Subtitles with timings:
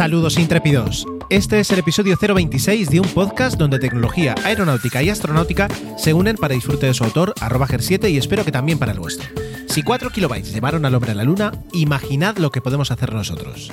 [0.00, 1.04] Saludos intrépidos.
[1.28, 5.68] Este es el episodio 026 de un podcast donde tecnología, aeronáutica y astronáutica
[5.98, 8.98] se unen para disfrute de su autor, arroba 7 y espero que también para el
[8.98, 9.28] vuestro.
[9.68, 13.70] Si 4 kilobytes llevaron al hombre a la luna, imaginad lo que podemos hacer nosotros.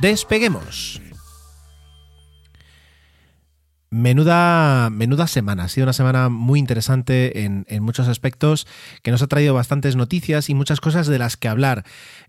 [0.00, 1.02] Despeguemos.
[3.92, 4.88] Menuda,
[5.26, 8.66] semana, ha sido una semana muy interesante en, muchos aspectos,
[9.02, 11.84] que nos ha traído bastantes noticias y muchas cosas de las que hablar.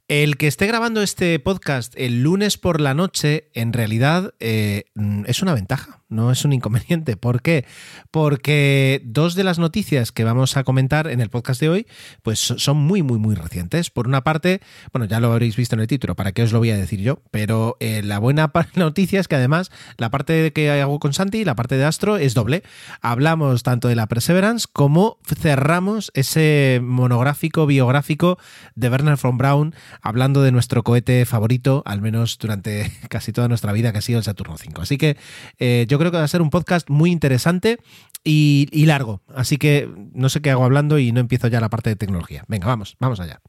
[0.09, 4.83] El que esté grabando este podcast el lunes por la noche, en realidad eh,
[5.25, 7.15] es una ventaja, no es un inconveniente.
[7.15, 7.65] ¿Por qué?
[8.11, 11.87] Porque dos de las noticias que vamos a comentar en el podcast de hoy,
[12.21, 13.89] pues son muy, muy, muy recientes.
[13.89, 14.59] Por una parte,
[14.91, 16.99] bueno, ya lo habréis visto en el título, ¿para qué os lo voy a decir
[16.99, 17.21] yo?
[17.31, 21.55] Pero eh, la buena noticia es que además la parte que hago con Santi, la
[21.55, 22.63] parte de Astro, es doble.
[23.01, 28.37] Hablamos tanto de la Perseverance como cerramos ese monográfico biográfico
[28.75, 33.71] de Werner von Braun hablando de nuestro cohete favorito, al menos durante casi toda nuestra
[33.71, 34.81] vida, que ha sido el Saturno 5.
[34.81, 35.17] Así que
[35.59, 37.79] eh, yo creo que va a ser un podcast muy interesante
[38.23, 39.21] y, largo.
[39.33, 42.43] Así que no sé qué hago hablando y no empiezo ya la parte de tecnología.
[42.47, 43.41] Venga, vamos, vamos allá.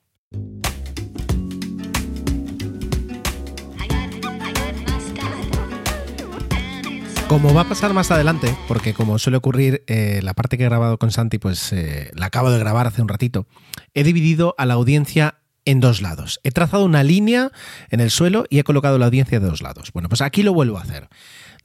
[7.28, 10.68] Como va a pasar más adelante, porque como suele ocurrir, eh, la parte que he
[10.68, 13.46] grabado con Santi, pues eh, la acabo de grabar hace un ratito,
[13.94, 16.40] he dividido a la audiencia en dos lados.
[16.42, 17.50] He trazado una línea
[17.90, 19.92] en el suelo y he colocado la audiencia de dos lados.
[19.92, 21.08] Bueno, pues aquí lo vuelvo a hacer.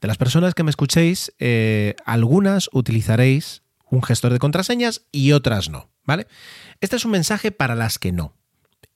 [0.00, 5.68] De las personas que me escuchéis, eh, algunas utilizaréis un gestor de contraseñas y otras
[5.68, 6.26] no, ¿vale?
[6.80, 8.34] Este es un mensaje para las que no.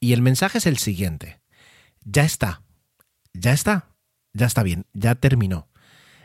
[0.01, 1.41] Y el mensaje es el siguiente.
[2.05, 2.63] Ya está.
[3.33, 3.89] Ya está.
[4.33, 4.87] Ya está bien.
[4.93, 5.69] Ya terminó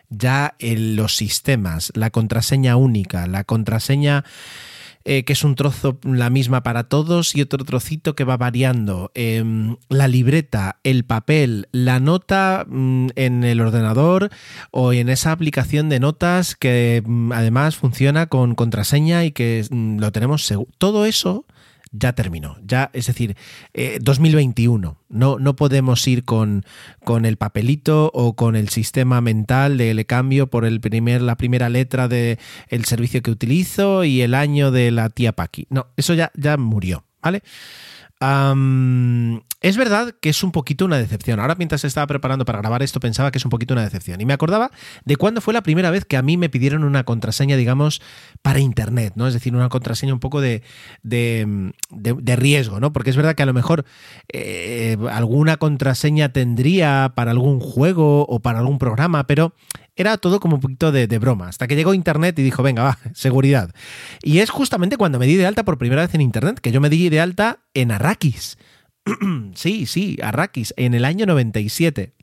[0.09, 4.25] ya en los sistemas, la contraseña única, la contraseña
[5.05, 9.11] eh, que es un trozo la misma para todos y otro trocito que va variando,
[9.15, 9.43] eh,
[9.87, 14.29] la libreta, el papel, la nota mm, en el ordenador
[14.71, 19.99] o en esa aplicación de notas que mm, además funciona con contraseña y que mm,
[19.99, 20.69] lo tenemos seguro.
[20.77, 21.45] Todo eso
[21.91, 22.57] ya terminó.
[22.63, 23.35] Ya, es decir,
[23.73, 24.97] eh, 2021.
[25.09, 26.65] No, no podemos ir con,
[27.03, 31.35] con, el papelito o con el sistema mental de le cambio por el primer, la
[31.35, 35.67] primera letra del el servicio que utilizo y el año de la tía Paqui.
[35.69, 37.41] No, eso ya, ya murió, ¿vale?
[38.21, 41.39] Es verdad que es un poquito una decepción.
[41.39, 44.19] Ahora mientras estaba preparando para grabar esto pensaba que es un poquito una decepción.
[44.19, 44.71] Y me acordaba
[45.05, 48.01] de cuándo fue la primera vez que a mí me pidieron una contraseña, digamos,
[48.41, 49.27] para Internet, ¿no?
[49.27, 50.63] Es decir, una contraseña un poco de,
[51.01, 52.91] de, de, de riesgo, ¿no?
[52.91, 53.85] Porque es verdad que a lo mejor
[54.33, 59.53] eh, alguna contraseña tendría para algún juego o para algún programa, pero
[59.99, 62.83] era todo como un poquito de, de, broma, hasta que llegó Internet y dijo, venga,
[62.83, 63.73] va, seguridad.
[64.23, 66.79] Y es justamente cuando me di de alta por primera vez en Internet, que yo
[66.79, 68.57] me di de alta en Arrakis.
[69.55, 72.13] sí, sí, Arrakis, en el año 97.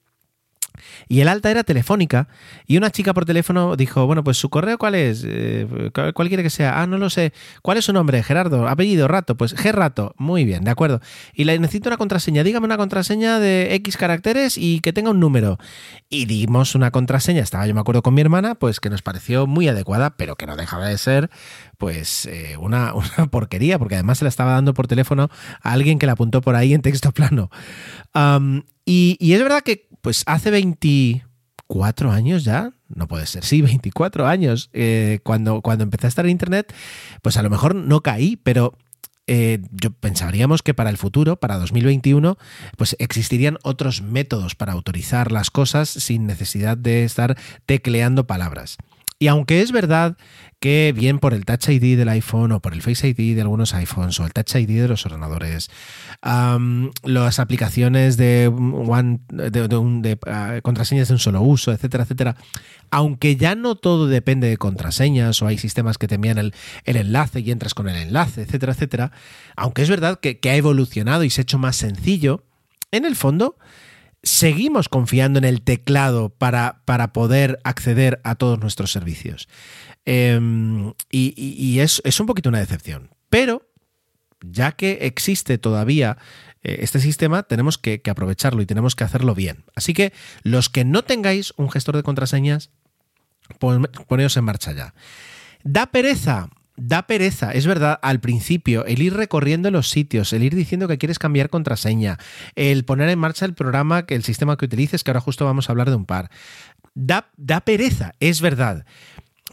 [1.08, 2.28] Y el alta era telefónica.
[2.66, 6.42] Y una chica por teléfono dijo, bueno, pues su correo cuál es, eh, cuál quiere
[6.42, 7.32] que sea, ah, no lo sé,
[7.62, 8.22] ¿cuál es su nombre?
[8.22, 11.00] Gerardo, apellido, Rato, pues G Rato, muy bien, de acuerdo.
[11.34, 15.20] Y le necesito una contraseña, dígame una contraseña de X caracteres y que tenga un
[15.20, 15.58] número.
[16.08, 19.46] Y dimos una contraseña, estaba yo me acuerdo con mi hermana, pues que nos pareció
[19.46, 21.30] muy adecuada, pero que no dejaba de ser
[21.78, 25.28] pues eh, una, una, porquería, porque además se la estaba dando por teléfono
[25.62, 27.50] a alguien que la apuntó por ahí en texto plano.
[28.84, 34.70] Y, es verdad que pues hace 24 años ya, no puede ser, sí, 24 años,
[34.72, 36.72] eh, cuando, cuando empecé a estar en Internet,
[37.22, 38.78] pues a lo mejor no caí, pero
[39.26, 42.38] eh, yo pensaríamos que para el futuro, para 2021,
[42.76, 47.36] pues existirían otros métodos para autorizar las cosas sin necesidad de estar
[47.66, 48.76] tecleando palabras.
[49.18, 50.16] Y aunque es verdad
[50.60, 53.72] que bien por el Touch ID del iPhone o por el Face ID de algunos
[53.72, 55.70] iPhones o el Touch ID de los ordenadores,
[56.22, 62.36] las aplicaciones de, one, de, de, uh, contraseñas de un solo uso, etcétera, etcétera,
[62.90, 66.52] aunque ya no todo depende de contraseñas o hay sistemas que te envían el,
[66.84, 69.12] enlace y entras con el enlace, etcétera, etcétera,
[69.56, 72.44] aunque es verdad que ha evolucionado y se ha hecho más sencillo,
[72.90, 73.56] en el fondo
[74.22, 79.48] seguimos confiando en el teclado para, para poder acceder a todos nuestros servicios.
[80.04, 83.10] Y, y, y es, es, un poquito una decepción.
[83.28, 83.68] Pero
[84.40, 86.18] ya que existe todavía
[86.62, 89.64] eh, este sistema, tenemos que, que aprovecharlo y tenemos que hacerlo bien.
[89.74, 92.70] Así que los que no tengáis un gestor de contraseñas,
[93.58, 94.94] poneos en marcha ya.
[95.64, 96.48] Da pereza.
[96.76, 100.98] Da pereza, es verdad, al principio, el ir recorriendo los sitios, el ir diciendo que
[100.98, 102.18] quieres cambiar contraseña,
[102.54, 105.72] el poner en marcha el programa, el sistema que utilices, que ahora justo vamos a
[105.72, 106.30] hablar de un par.
[106.94, 108.84] Da, da pereza, es verdad.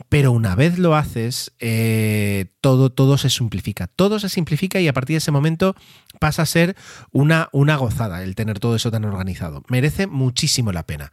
[0.09, 3.87] Pero una vez lo haces, eh, todo, todo se simplifica.
[3.87, 5.75] Todo se simplifica y a partir de ese momento
[6.19, 6.75] pasa a ser
[7.11, 9.63] una, una gozada el tener todo eso tan organizado.
[9.69, 11.11] Merece muchísimo la pena.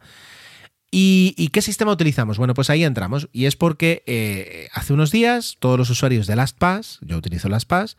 [0.93, 2.37] ¿Y, qué sistema utilizamos?
[2.37, 3.29] Bueno, pues ahí entramos.
[3.31, 7.95] Y es porque eh, hace unos días todos los usuarios de LastPass, yo utilizo LastPass,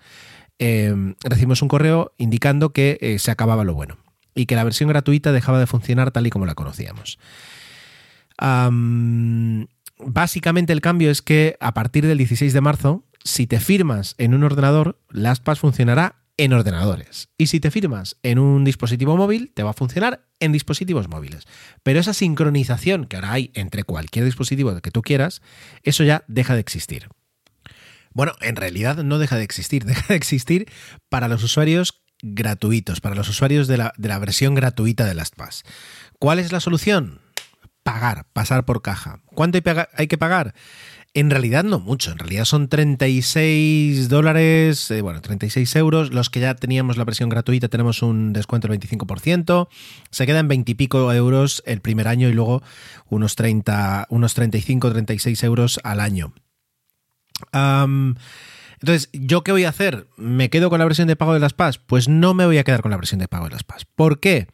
[0.59, 3.97] eh, recibimos un correo indicando que eh, se acababa lo bueno
[4.35, 7.19] y que la versión gratuita dejaba de funcionar tal y como la conocíamos.
[9.99, 14.35] básicamente el cambio es que a partir del 16 de marzo, si te firmas en
[14.35, 17.29] un ordenador, LastPass funcionará en ordenadores.
[17.39, 21.45] Y si te firmas en un dispositivo móvil, te va a funcionar en dispositivos móviles.
[21.85, 25.41] Pero esa sincronización que ahora hay entre cualquier dispositivo que tú quieras,
[25.85, 27.09] eso ya deja de existir.
[28.13, 30.69] Bueno, en realidad no deja de existir, deja de existir
[31.09, 35.63] para los usuarios gratuitos, para los usuarios de la, de la versión gratuita de LastPass.
[36.19, 37.21] ¿Cuál es la solución?
[37.85, 39.21] Pagar, pasar por caja.
[39.27, 39.59] ¿Cuánto
[39.97, 40.55] hay que pagar?
[41.15, 46.11] En realidad no mucho, en realidad son 36 dólares, eh, bueno, 36 euros.
[46.11, 49.69] Los que ya teníamos la versión gratuita tenemos un descuento del 25%.
[50.11, 52.63] Se quedan 20 y pico euros el primer año y luego
[53.11, 56.33] unos, 30, unos 35, 36 euros al año.
[57.53, 60.07] entonces, ¿yo qué voy a hacer?
[60.17, 61.77] ¿Me quedo con la versión de pago de las PAS?
[61.77, 63.85] Pues no me voy a quedar con la versión de pago de las PAS.
[63.85, 64.49] ¿Por qué?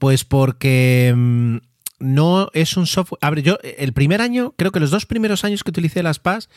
[0.00, 1.58] Pues porque mm,
[1.98, 3.42] no es un software.
[3.42, 6.48] Yo el primer año, creo que los dos primeros años que utilicé las PAS,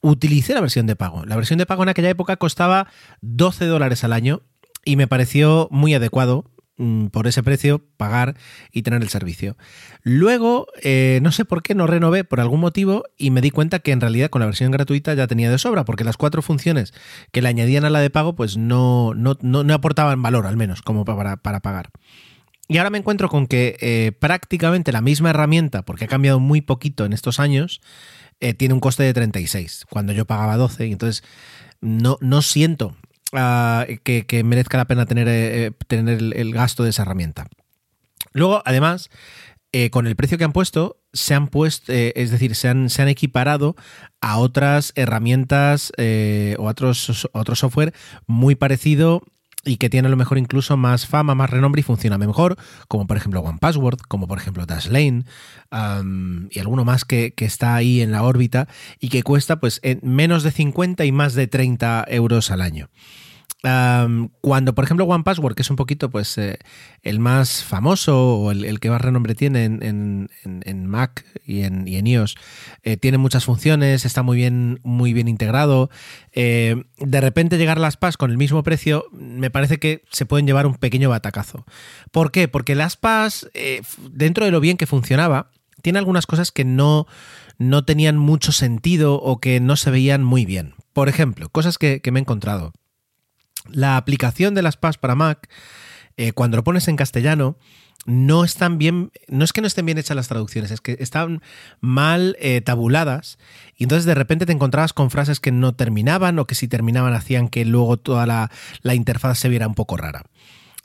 [0.00, 1.24] utilicé la versión de pago.
[1.24, 2.88] La versión de pago en aquella época costaba
[3.20, 4.42] 12 dólares al año
[4.84, 8.36] y me pareció muy adecuado mm, por ese precio pagar
[8.72, 9.56] y tener el servicio.
[10.02, 13.78] Luego, eh, no sé por qué no renové por algún motivo y me di cuenta
[13.78, 16.92] que en realidad con la versión gratuita ya tenía de sobra, porque las cuatro funciones
[17.30, 20.82] que le añadían a la de pago, pues no, no, no, aportaban valor, al menos,
[20.82, 21.90] como para, para pagar.
[22.72, 26.62] Y ahora me encuentro con que eh, prácticamente la misma herramienta, porque ha cambiado muy
[26.62, 27.82] poquito en estos años,
[28.40, 30.86] eh, tiene un coste de 36, cuando yo pagaba 12.
[30.86, 31.22] Y entonces
[31.82, 32.96] no, no siento
[33.34, 37.46] ah, que, merezca la pena tener, eh, tener el, gasto de esa herramienta.
[38.32, 39.10] Luego, además,
[39.90, 43.08] con el precio que han puesto, se han puesto, es decir, se han, se han,
[43.08, 43.76] equiparado
[44.22, 45.92] a otras herramientas
[46.58, 47.92] o otros, otro software
[48.26, 49.22] muy parecido
[49.64, 52.56] y que tiene a lo mejor incluso más fama, más renombre y funciona mejor,
[52.88, 55.24] como por ejemplo OnePassword, como por ejemplo Dashlane
[56.50, 58.68] y alguno más que, que, está ahí en la órbita
[59.00, 62.88] y que cuesta pues menos de 50 y más de 30 euros al año
[63.62, 66.58] cuando, por ejemplo, One Password, que es un poquito pues eh,
[67.02, 72.34] el más famoso o el, que más renombre tiene en, Mac y en, iOS,
[72.82, 75.90] eh, tiene muchas funciones, está muy bien, muy bien integrado.
[76.32, 80.26] Eh, de repente llegar a las PAS con el mismo precio, me parece que se
[80.26, 81.64] pueden llevar un pequeño batacazo.
[82.10, 82.48] ¿Por qué?
[82.48, 83.48] Porque las PAS,
[84.10, 85.50] dentro de lo bien que funcionaba,
[85.82, 87.06] tiene algunas cosas que no,
[87.58, 90.74] no tenían mucho sentido o que no se veían muy bien.
[90.92, 92.72] Por ejemplo, cosas que me he encontrado.
[93.70, 95.48] La aplicación de las PAS para Mac,
[96.16, 97.56] eh, cuando lo pones en castellano,
[98.04, 101.40] no están bien, no es que no estén bien hechas las traducciones, es que están
[101.80, 103.38] mal eh, tabuladas
[103.76, 107.14] y entonces de repente te encontrabas con frases que no terminaban o que si terminaban
[107.14, 108.50] hacían que luego toda la,
[108.94, 110.24] interfaz se viera un poco rara.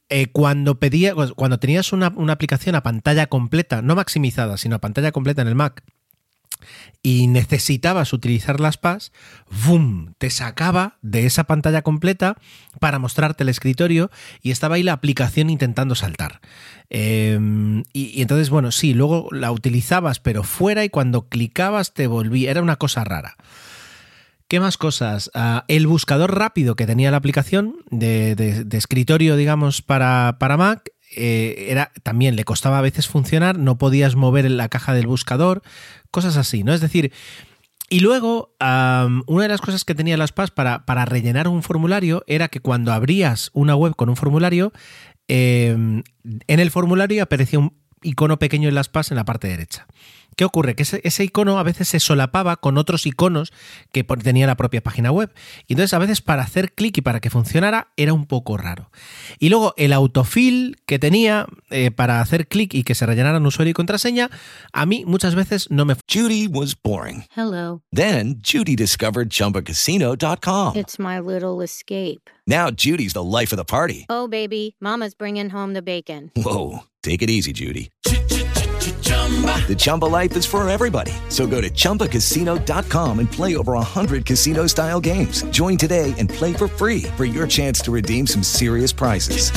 [0.10, 4.80] Eh, cuando, pedía, cuando tenías una, una, aplicación a pantalla completa, no maximizada, sino a
[4.80, 5.84] pantalla completa en el Mac,
[7.02, 9.12] y necesitabas utilizar las PAS,
[9.66, 10.14] ¡boom!
[10.18, 12.38] Te sacaba de esa pantalla completa
[12.80, 14.12] para mostrarte el escritorio
[14.42, 16.42] y estaba ahí la aplicación intentando saltar.
[16.90, 22.52] Em, y, entonces, bueno, sí, luego la utilizabas pero fuera y cuando clicabas te volvía,
[22.52, 23.36] era una cosa rara.
[24.48, 25.30] ¿Qué más cosas?
[25.34, 31.68] Ah, el buscador rápido que tenía la aplicación de, escritorio, digamos, para, para Mac, eh,
[31.70, 35.64] era, también le costaba a veces funcionar, no podías mover la caja del buscador,
[36.12, 36.74] cosas así, ¿no?
[36.74, 37.12] Es decir,
[37.90, 42.24] y luego, una de las cosas que tenía las PAS para, para, rellenar un formulario
[42.28, 44.74] era que cuando abrías una web con un formulario,
[45.30, 46.04] em,
[46.48, 49.88] en el formulario aparecía un icono pequeño en las PAS en la parte derecha.
[50.38, 50.76] ¿Qué ocurre?
[50.76, 53.52] Que ese, icono a veces se solapaba con otros iconos
[53.92, 55.34] que tenía la propia página web.
[55.66, 58.92] Y entonces a veces para hacer clic y para que funcionara era un poco raro.
[59.40, 63.72] Y luego el autofill que tenía eh, para hacer clic y que se rellenaran usuario
[63.72, 64.30] y contraseña,
[64.74, 65.96] a mí muchas veces no me...
[66.08, 67.26] Judy was boring.
[67.36, 67.82] Hello.
[67.92, 70.76] Then Judy discovered chumbacasino.com.
[70.76, 72.30] It's my little escape.
[72.46, 74.06] Now Judy's the life of the party.
[74.08, 76.32] Oh baby, mama's bringing home the bacon.
[76.36, 77.90] Whoa, take it easy Judy.
[79.68, 81.12] The Chumba life is for everybody.
[81.28, 85.44] So go to ChumbaCasino.com and play over 100 casino style games.
[85.52, 89.52] Join today and play for free for your chance to redeem some serious prizes.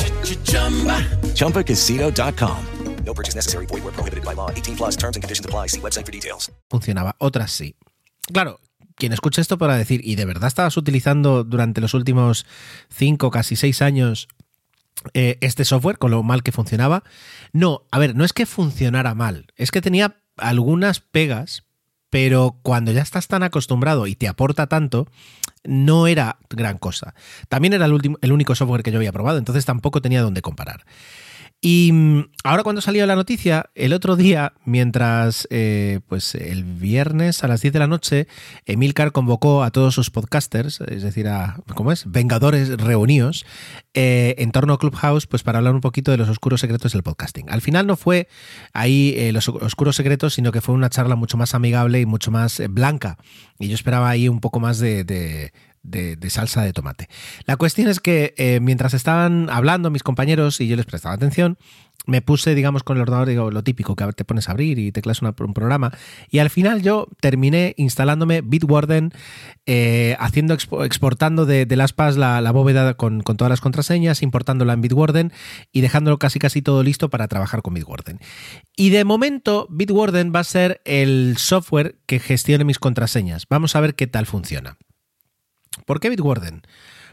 [0.44, 1.06] Chumba.
[1.34, 2.66] ChumbaCasino.com.
[3.04, 3.66] No purchase necessary.
[3.66, 4.50] Void where prohibited by law.
[4.50, 5.68] 18 plus terms and conditions apply.
[5.68, 6.50] See website for details.
[6.68, 7.14] Funcionaba.
[7.18, 7.76] Otras sí.
[8.32, 8.60] Claro,
[8.96, 12.46] quien escuche esto para decir, ¿y de verdad estabas utilizando durante los últimos
[12.90, 14.28] 5, casi 6 años
[15.14, 17.04] eh, este software con lo mal que funcionaba.
[17.52, 21.64] No, a ver, no es que funcionara mal, es que tenía algunas pegas,
[22.11, 25.07] pero cuando ya estás tan acostumbrado y te aporta tanto,
[25.64, 27.14] no era gran cosa.
[27.49, 30.42] También era el, último, el único software que yo había probado, entonces tampoco tenía dónde
[30.42, 30.85] comparar.
[31.62, 37.44] Y mm, ahora cuando salió la noticia, el otro día, mientras eh, pues el viernes
[37.44, 38.28] a las 10 de la noche,
[38.64, 42.10] Emilcar convocó a todos sus podcasters, es decir, a, ¿cómo es?
[42.10, 43.44] Vengadores reunidos,
[43.92, 47.02] eh, en torno a Clubhouse, pues para hablar un poquito de los oscuros secretos del
[47.02, 47.50] podcasting.
[47.50, 48.28] Al final no fue
[48.72, 52.30] ahí eh, los oscuros secretos, sino que fue una charla mucho más amigable y mucho
[52.30, 53.18] más blanca.
[53.58, 55.52] Y yo esperaba ahí un poco más de,
[56.28, 57.08] salsa de tomate.
[57.46, 61.58] La cuestión es que eh, mientras estaban hablando mis compañeros y yo les prestaba atención,
[62.06, 64.92] me puse, digamos, con el ordenador, digo, lo típico, que te pones a abrir y
[64.92, 65.92] teclas un programa.
[66.30, 69.12] Y al final yo terminé instalándome Bitwarden,
[69.66, 74.72] eh, haciendo, exportando de, las PAS la, la bóveda con, con, todas las contraseñas, importándola
[74.72, 75.32] en Bitwarden
[75.72, 78.18] y dejándolo casi casi todo listo para trabajar con Bitwarden.
[78.76, 83.46] Y de momento, Bitwarden va a ser el software que gestione mis contraseñas.
[83.49, 84.78] Vamos a ver qué tal funciona.
[85.86, 86.62] ¿Por qué Bitwarden?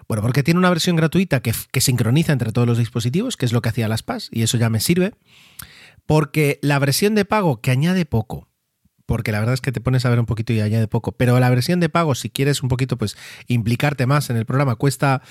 [0.07, 3.61] Bueno, porque tiene una versión gratuita que, sincroniza entre todos los dispositivos, que es lo
[3.61, 5.13] que hacía las PAS, y eso ya me sirve.
[6.05, 8.47] Porque la versión de pago, que añade poco,
[9.05, 11.37] porque la verdad es que te pones a ver un poquito y añade poco, pero
[11.39, 15.21] la versión de pago, si quieres un poquito, pues implicarte más en el programa, cuesta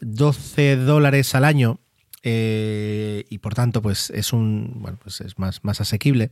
[0.00, 1.80] 12 dólares al año.
[2.22, 4.72] Eh, y por tanto, pues es un.
[4.76, 6.30] Bueno, pues es más, más asequible.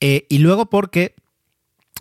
[0.00, 1.14] Eh, y luego porque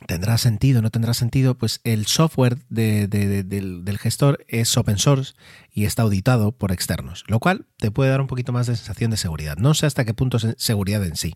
[0.08, 5.34] tendrá sentido, no tendrá sentido, pues el software del, gestor es open source
[5.74, 9.12] y está auditado por externos, lo cual te puede dar un poquito más de sensación
[9.12, 9.58] de seguridad.
[9.58, 11.36] No sé hasta qué punto es seguridad en sí.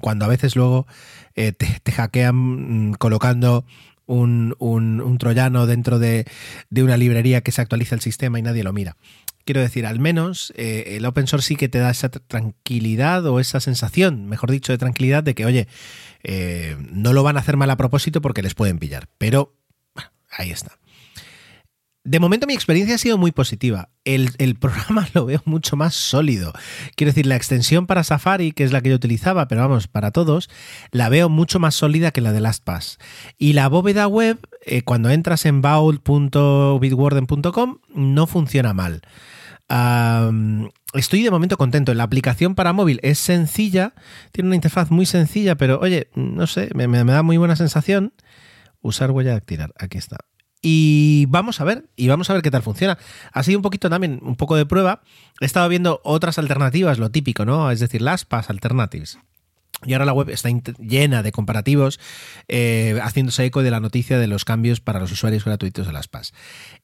[0.00, 0.86] Cuando a veces luego
[1.34, 3.64] eh, te, hackean mm, colocando
[4.08, 6.26] un, troyano dentro de,
[6.70, 8.96] una librería que se actualiza el sistema y nadie lo mira.
[9.44, 13.40] Quiero decir, al menos eh, el open source sí que te da esa tranquilidad o
[13.40, 15.68] esa sensación, mejor dicho, de tranquilidad de que, oye,
[16.22, 19.08] eh, no lo van a hacer mal a propósito porque les pueden pillar.
[19.16, 19.56] Pero
[20.30, 20.78] ahí está.
[22.08, 23.90] De momento mi experiencia ha sido muy positiva.
[24.04, 26.54] El, programa lo veo mucho más sólido.
[26.96, 30.10] Quiero decir, la extensión para Safari, que es la que yo utilizaba, pero vamos, para
[30.10, 30.48] todos,
[30.90, 32.96] la veo mucho más sólida que la de LastPass.
[33.36, 39.02] Y la bóveda web, eh, cuando entras en baul.bitwarden.com, no funciona mal
[40.94, 41.92] estoy de momento contento.
[41.92, 43.92] La aplicación para móvil es sencilla,
[44.32, 48.14] tiene una interfaz muy sencilla, pero oye, no sé, me, da muy buena sensación.
[48.80, 50.16] Usar huella dactilar, aquí está.
[50.60, 52.98] Y vamos a ver, y vamos a ver qué tal funciona.
[53.32, 55.02] Ha sido un poquito también, un poco de prueba.
[55.40, 57.70] He estado viendo otras alternativas, lo típico, ¿no?
[57.70, 59.18] Es decir, las PAS Alternatives.
[59.84, 62.00] Y ahora la web está llena de comparativos,
[62.48, 66.08] eh, haciéndose eco de la noticia de los cambios para los usuarios gratuitos de las
[66.08, 66.34] PAS.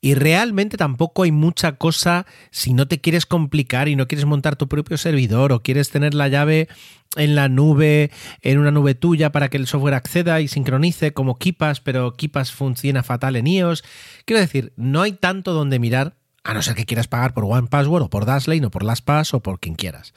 [0.00, 4.54] Y realmente tampoco hay mucha cosa si no te quieres complicar y no quieres montar
[4.54, 6.68] tu propio servidor o quieres tener la llave
[7.16, 8.10] en la nube,
[8.42, 12.52] en una nube tuya para que el software acceda y sincronice como Kipas, pero Kipas
[12.52, 13.84] funciona fatal en iOS.
[14.24, 17.68] Quiero decir, no hay tanto donde mirar a no ser que quieras pagar por One
[17.68, 20.12] Password o por Dashlane o por LastPass o por quien quieras.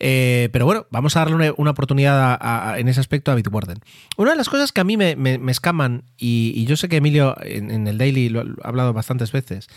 [0.00, 3.78] Eh, pero bueno, vamos a darle una, oportunidad en ese aspecto a Bitwarden.
[4.16, 7.86] Una de las cosas que a mí me, escaman, y, yo sé que Emilio en,
[7.86, 9.68] el Daily lo ha hablado bastantes veces,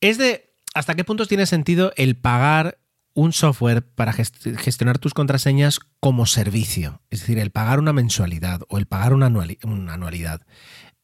[0.00, 2.78] es de hasta qué puntos tiene sentido el pagar
[3.14, 7.00] un software para gestionar tus contraseñas como servicio.
[7.10, 10.42] Es decir, el pagar una mensualidad o el pagar una, anualidad.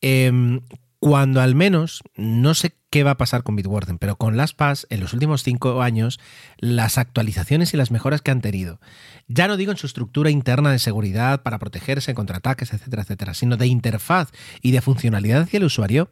[0.00, 0.60] Em,
[1.00, 4.86] cuando al menos, no sé qué va a pasar con Bitwarden, pero con las PAS
[4.90, 6.20] en los últimos cinco años,
[6.58, 8.80] las actualizaciones y las mejoras que han tenido,
[9.26, 13.32] ya no digo en su estructura interna de seguridad para protegerse contra ataques, etcétera, etcétera,
[13.32, 14.30] sino de interfaz
[14.60, 16.10] y de funcionalidad hacia el usuario,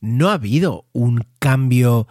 [0.00, 2.08] no ha habido un cambio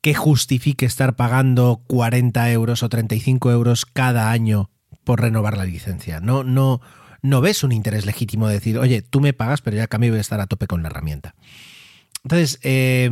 [0.00, 4.70] que justifique estar pagando 40 euros o 35 euros cada año
[5.04, 6.20] por renovar la licencia.
[6.20, 6.80] No, no,
[7.22, 10.10] no ves un interés legítimo de decir, oye, tú me pagas, pero ya a cambio
[10.10, 11.34] voy a estar a tope con la herramienta.
[12.22, 13.10] Entonces, eh,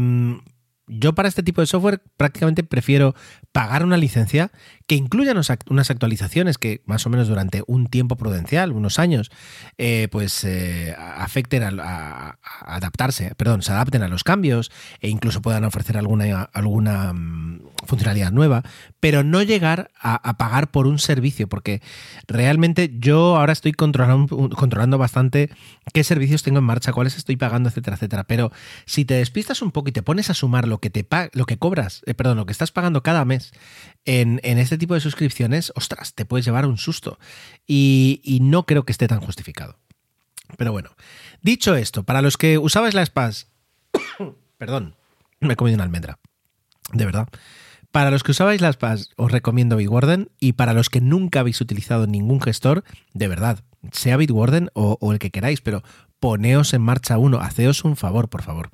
[0.88, 3.14] yo para este tipo de software prácticamente prefiero
[3.56, 4.50] pagar una licencia
[4.86, 9.30] que incluya unas actualizaciones que más o menos durante un tiempo prudencial, unos años,
[9.78, 14.70] eh, pues eh, afecten a, adaptarse, perdón, se adapten a los cambios
[15.00, 18.62] e incluso puedan ofrecer alguna, alguna mm, funcionalidad nueva,
[19.00, 21.80] pero no llegar a, pagar por un servicio, porque
[22.28, 25.48] realmente yo ahora estoy controlando, controlando bastante
[25.94, 28.24] qué servicios tengo en marcha, cuáles estoy pagando, etcétera, etcétera.
[28.24, 28.52] Pero
[28.84, 31.56] si te despistas un poco y te pones a sumar lo que te lo que
[31.56, 33.45] cobras, eh, perdón, lo que estás pagando cada mes
[34.04, 37.18] en, este tipo de suscripciones, ostras, te puedes llevar un susto.
[37.66, 39.78] Y, no creo que esté tan justificado.
[40.56, 40.90] Pero bueno,
[41.42, 43.48] dicho esto, para los que usabais la SPAS,
[44.58, 44.94] perdón,
[45.40, 46.18] me he comido una almendra,
[46.92, 47.28] de verdad.
[47.90, 50.30] Para los que usabais las PAS, os recomiendo Bitwarden.
[50.38, 52.84] Y para los que nunca habéis utilizado ningún gestor,
[53.14, 55.82] de verdad, sea Bitwarden o, o el que queráis, pero
[56.20, 58.70] poneos en marcha uno, haceos un favor, por favor.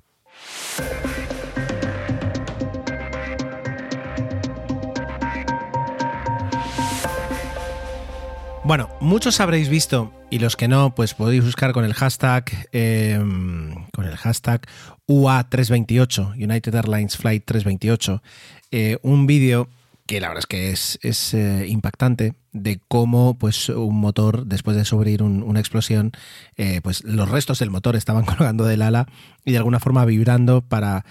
[8.72, 13.74] Bueno, muchos habréis visto, y los que no, pues podéis buscar con el hashtag, em,
[13.92, 14.62] con el hashtag
[15.06, 18.22] UA328, United Airlines Flight 328,
[18.70, 19.68] eh, un vídeo
[20.06, 20.70] que la verdad es que
[21.02, 26.12] es, eh, impactante de cómo pues un motor después de sufrir una explosión
[26.56, 29.06] eh, pues los restos del motor estaban colgando del ala
[29.44, 31.04] y de alguna forma vibrando para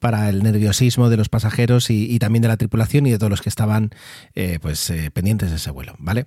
[0.00, 3.40] para el nerviosismo de los pasajeros y, también de la tripulación y de todos los
[3.40, 3.90] que estaban
[4.60, 6.26] pues pendientes de ese vuelo, ¿vale?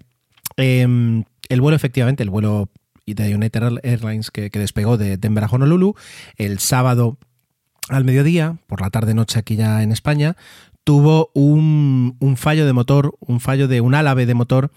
[0.60, 2.70] Em, el vuelo, efectivamente, el vuelo
[3.06, 5.96] de United Airlines que, despegó de Denver a Honolulu
[6.36, 7.18] el sábado
[7.88, 10.36] al mediodía, por la tarde-noche aquí ya en España,
[10.84, 14.72] tuvo un, fallo de motor, un fallo de un álave de motor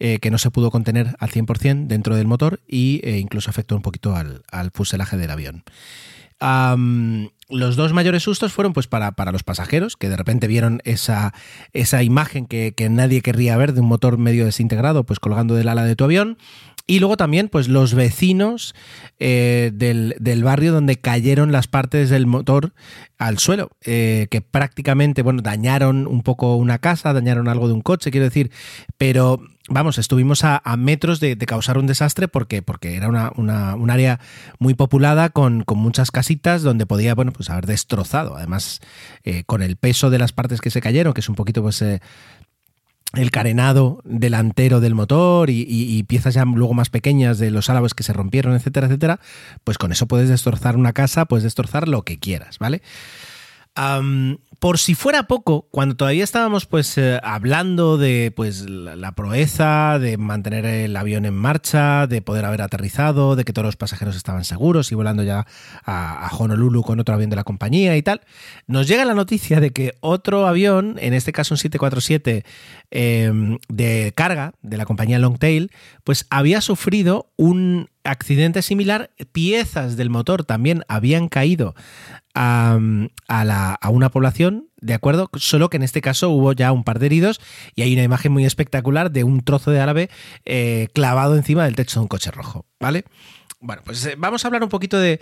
[0.00, 3.82] eh, que no se pudo contener al 100% dentro del motor eh, incluso afectó un
[3.82, 5.64] poquito al, fuselaje del avión
[7.48, 11.32] los dos mayores sustos fueron pues para, para, los pasajeros, que de repente vieron esa,
[11.72, 15.84] esa imagen que, nadie querría ver de un motor medio desintegrado, pues colgando del ala
[15.84, 16.38] de tu avión.
[16.88, 18.74] Y luego también, pues los vecinos
[19.18, 22.74] eh, del, barrio donde cayeron las partes del motor
[23.18, 27.80] al suelo, eh, que prácticamente, bueno, dañaron un poco una casa, dañaron algo de un
[27.80, 28.52] coche, quiero decir,
[28.98, 34.20] pero vamos, estuvimos a, metros de, causar un desastre porque, porque era una, un área
[34.58, 38.36] muy populada con, muchas casitas donde podía, bueno, pues haber destrozado.
[38.36, 38.80] Además,
[39.24, 41.82] eh, con el peso de las partes que se cayeron, que es un poquito, pues,
[41.82, 42.00] eh,
[43.14, 48.02] el carenado delantero del motor y, piezas ya luego más pequeñas de los álabes que
[48.02, 49.20] se rompieron, etcétera, etcétera,
[49.64, 52.82] pues con eso puedes destrozar una casa, puedes destrozar lo que quieras, ¿vale?
[54.58, 60.16] Por si fuera poco, cuando todavía estábamos pues eh, hablando de pues la, proeza, de
[60.16, 64.44] mantener el avión en marcha, de poder haber aterrizado, de que todos los pasajeros estaban
[64.44, 65.46] seguros y volando ya
[65.84, 68.22] a, Honolulu con otro avión de la compañía y tal,
[68.66, 72.44] nos llega la noticia de que otro avión, en este caso un 747
[72.90, 75.70] em, de carga de la compañía Longtail,
[76.04, 81.74] pues había sufrido un accidente similar, piezas del motor también habían caído
[82.36, 85.30] a, una población, ¿de acuerdo?
[85.36, 87.40] Solo que en este caso hubo ya un par de heridos
[87.74, 90.10] y hay una imagen muy espectacular de un trozo de árabe
[90.44, 93.04] eh, clavado encima del techo de un coche rojo, ¿vale?
[93.60, 95.20] Bueno, pues eh, vamos a hablar un poquito de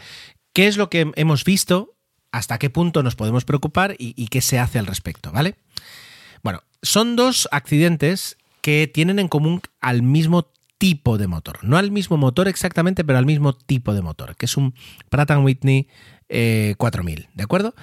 [0.52, 1.96] qué es lo que hemos visto,
[2.32, 5.54] hasta qué punto nos podemos preocupar y, y qué se hace al respecto, ¿vale?
[6.42, 11.60] Bueno, son dos accidentes que tienen en común al mismo tipo de motor.
[11.62, 14.74] No al mismo motor exactamente, pero al mismo tipo de motor, que es un
[15.08, 15.88] Pratt Whitney
[16.76, 17.74] 4000, eh, ¿de acuerdo?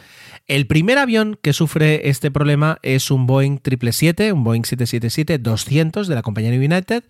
[0.48, 6.16] El primer avión que sufre este problema es un Boeing 777, un Boeing 777-200 de
[6.16, 7.04] la compañía United,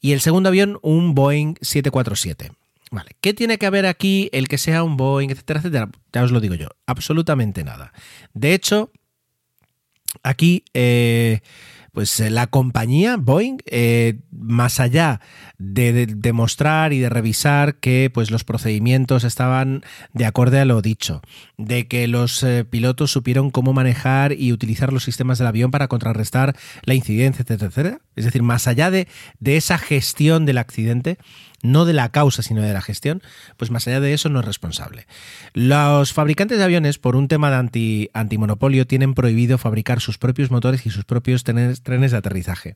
[0.00, 2.52] y el segundo avión un Boeing 747.
[2.90, 5.90] Vale, ¿qué tiene que haber aquí el que sea un Boeing, etcétera, etcétera?
[6.12, 7.92] Ya os lo digo yo, absolutamente nada.
[8.32, 8.90] De hecho,
[10.22, 10.64] aquí...
[10.74, 11.40] Eh,
[11.92, 15.20] pues eh, la compañía Boeing, eh, más allá
[15.58, 21.22] de demostrar y de revisar que pues, los procedimientos estaban de acorde a lo dicho,
[21.56, 25.88] de que los eh, pilotos supieron cómo manejar y utilizar los sistemas del avión para
[25.88, 29.08] contrarrestar la incidencia, etcétera, Es decir, más allá de,
[29.40, 31.18] de esa gestión del accidente,
[31.62, 33.22] no de la causa, sino de la gestión,
[33.56, 35.06] pues más allá de eso no es responsable.
[35.54, 40.50] Los fabricantes de aviones, por un tema de anti, antimonopolio, tienen prohibido fabricar sus propios
[40.50, 42.74] motores y sus propios trenes, de aterrizaje.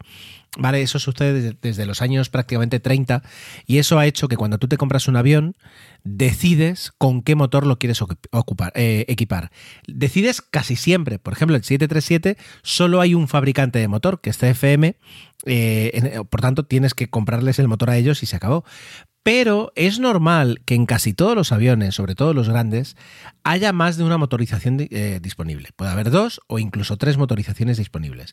[0.58, 3.22] Vale, eso sucede desde, los años prácticamente 30
[3.66, 5.56] y eso ha hecho que cuando tú te compras un avión,
[6.04, 9.50] decides con qué motor lo quieres ocupar, eh, equipar.
[9.86, 11.18] Decides casi siempre.
[11.18, 14.96] Por ejemplo, el 737 solo hay un fabricante de motor, que es CFM,
[15.44, 18.64] eh, por tanto tienes que comprarles el motor a ellos y se acabó.
[19.24, 22.96] Pero es normal que en casi todos los aviones, sobre todo los grandes,
[23.44, 25.68] haya más de una motorización eh, disponible.
[25.76, 28.32] Puede haber dos o incluso tres motorizaciones disponibles.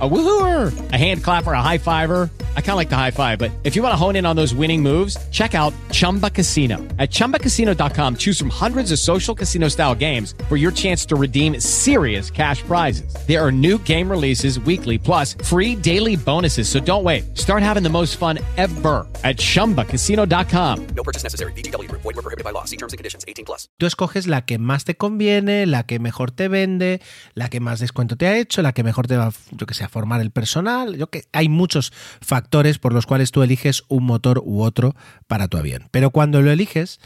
[0.00, 2.28] A woohooer, a hand clapper, a high fiver.
[2.56, 4.34] I kind of like the high five, but if you want to hone in on
[4.34, 6.78] those winning moves, check out Chumba Casino.
[6.98, 11.60] At ChumbaCasino.com, choose from hundreds of social casino style games for your chance to redeem
[11.60, 13.14] serious cash prizes.
[13.28, 16.68] There are new game releases weekly, plus free daily bonuses.
[16.68, 17.38] So don't wait.
[17.38, 20.86] Start having the most fun ever at ChumbaCasino.com.
[20.96, 21.52] No purchase necessary.
[21.52, 21.88] BGW.
[21.90, 22.64] Void were prohibited by law.
[22.64, 23.24] See terms and conditions.
[23.28, 23.68] 18 plus.
[23.78, 27.00] Tú escoges la que más te conviene, la que mejor te vende,
[27.34, 29.83] la que más descuento te ha hecho, la que mejor te va, yo que sé,
[29.88, 30.96] formar el personal.
[30.96, 34.94] Yo que hay muchos factores por los cuales tú eliges un motor u otro
[35.26, 35.88] para tu avión.
[35.90, 37.00] Pero cuando lo eliges,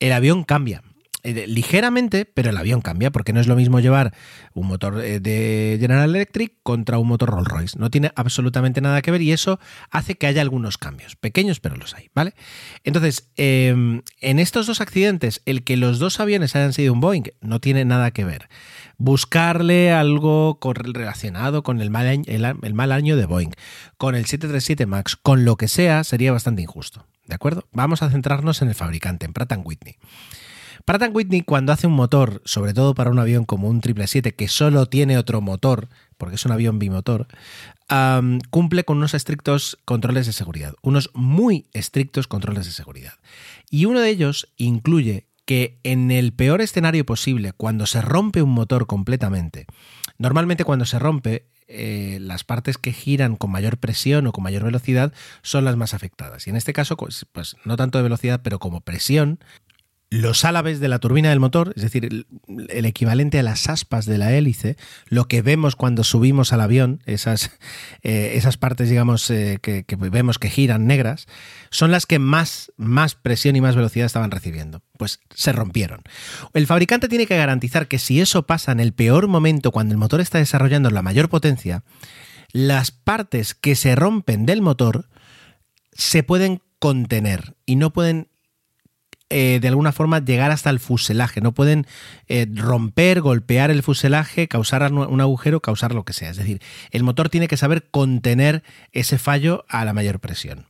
[0.00, 0.82] el avión cambia.
[1.24, 4.12] Eh, ligeramente, pero el avión cambia, porque no es lo mismo llevar
[4.54, 7.78] un motor eh, de General Electric contra un motor Rolls Royce.
[7.78, 9.60] No tiene absolutamente nada que ver y eso
[9.92, 12.34] hace que haya algunos cambios, pequeños, pero los hay, ¿vale?
[12.82, 17.30] Entonces, em, en estos dos accidentes, el que los dos aviones hayan sido un Boeing
[17.40, 18.48] no tiene nada que ver
[19.02, 23.50] buscarle algo relacionado con el mal, año, de Boeing,
[23.96, 27.04] con el 737 MAX, con lo que sea, sería bastante injusto.
[27.26, 27.68] ¿De acuerdo?
[27.72, 29.96] Vamos a centrarnos en el fabricante, en Pratt Whitney.
[30.84, 34.48] Pratt Whitney, cuando hace un motor, sobre todo para un avión como un 777 que
[34.48, 37.26] solo tiene otro motor, porque es un avión bimotor,
[38.50, 43.14] cumple con unos estrictos controles de seguridad, unos muy estrictos controles de seguridad.
[43.68, 48.48] Y uno de ellos incluye que en el peor escenario posible, cuando se rompe un
[48.48, 49.66] motor completamente,
[50.16, 54.64] normalmente cuando se rompe, eh, las partes que giran con mayor presión o con mayor
[54.64, 55.12] velocidad
[55.42, 56.46] son las más afectadas.
[56.46, 59.40] Y en este caso, pues, pues no tanto de velocidad, pero como presión,
[60.12, 64.18] los álabes de la turbina del motor, es decir, el, equivalente a las aspas de
[64.18, 64.76] la hélice,
[65.08, 67.50] lo que vemos cuando subimos al avión, esas,
[68.02, 71.28] eh, esas partes, digamos, eh, que, vemos que giran negras,
[71.70, 74.82] son las que más, más presión y más velocidad estaban recibiendo.
[74.98, 76.02] Pues se rompieron.
[76.52, 79.98] El fabricante tiene que garantizar que si eso pasa en el peor momento, cuando el
[79.98, 81.84] motor está desarrollando la mayor potencia,
[82.52, 85.08] las partes que se rompen del motor
[85.94, 88.28] se pueden contener y no pueden
[89.32, 91.40] eh, de alguna forma llegar hasta el fuselaje.
[91.40, 91.86] No pueden
[92.28, 96.30] eh, romper, golpear el fuselaje, causar un agujero, causar lo que sea.
[96.30, 100.66] Es decir, el motor tiene que saber contener ese fallo a la mayor presión.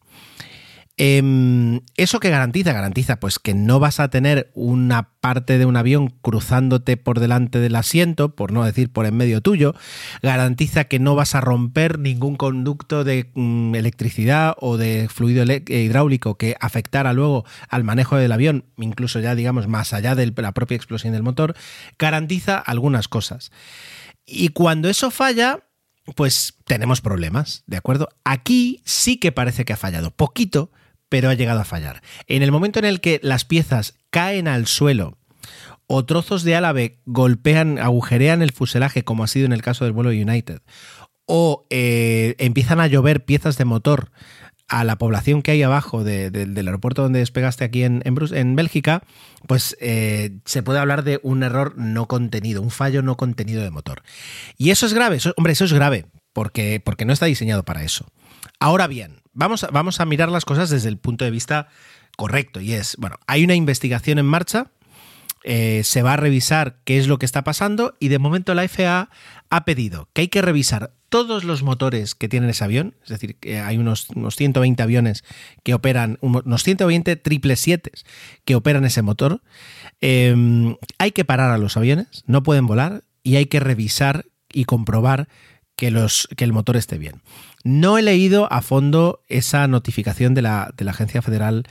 [0.99, 2.75] Em, ¿Eso que garantiza?
[2.75, 7.61] Garantiza pues que no vas a tener una parte de un avión cruzándote por delante
[7.61, 9.75] del asiento, por no decir por en medio tuyo.
[10.23, 15.63] Garantiza que no vas a romper ningún conducto de mm, electricidad o de fluido eh,
[15.67, 20.53] hidráulico que afectara luego al manejo del avión, incluso ya digamos más allá de la
[20.53, 21.55] propia explosión del motor.
[21.99, 23.51] Garantiza algunas cosas.
[24.27, 25.61] Y cuando eso falla,
[26.17, 28.09] pues tenemos problemas, ¿de acuerdo?
[28.25, 30.71] Aquí sí que parece que ha fallado, poquito,
[31.13, 32.01] pero ha llegado a fallar.
[32.27, 35.19] En el momento en el que las piezas caen al suelo
[35.87, 39.93] o trozos de álabe golpean, agujerean el fuselaje, como ha sido en el caso del
[39.93, 40.63] vuelo United,
[41.27, 44.11] o eh, empiezan a llover piezas de motor
[44.69, 49.03] a la población que hay abajo del aeropuerto donde despegaste aquí en, en, Bélgica,
[49.47, 53.71] pues eh, se puede hablar de un error no contenido, un fallo no contenido de
[53.71, 54.03] motor.
[54.57, 58.07] Y eso es grave, hombre, eso es grave, porque, porque no está diseñado para eso.
[58.59, 61.69] Ahora bien, vamos a, vamos a mirar las cosas desde el punto de vista
[62.17, 64.71] correcto y es, bueno, hay una investigación en marcha,
[65.45, 68.69] eh, se va a revisar qué es lo que está pasando y de momento la
[68.69, 69.11] FAA
[69.51, 73.37] ha pedido que hay que revisar todos los motores que tiene ese avión, es decir,
[73.37, 75.25] que hay unos, unos 120 aviones
[75.63, 77.55] que operan, unos 120 triple
[78.47, 79.43] que operan ese motor.
[80.01, 84.65] Em, hay que parar a los aviones, no pueden volar y hay que revisar y
[84.65, 85.29] comprobar
[85.77, 87.21] que, los, que el motor esté bien.
[87.65, 91.65] No he leído a fondo esa notificación de la, Agencia Federal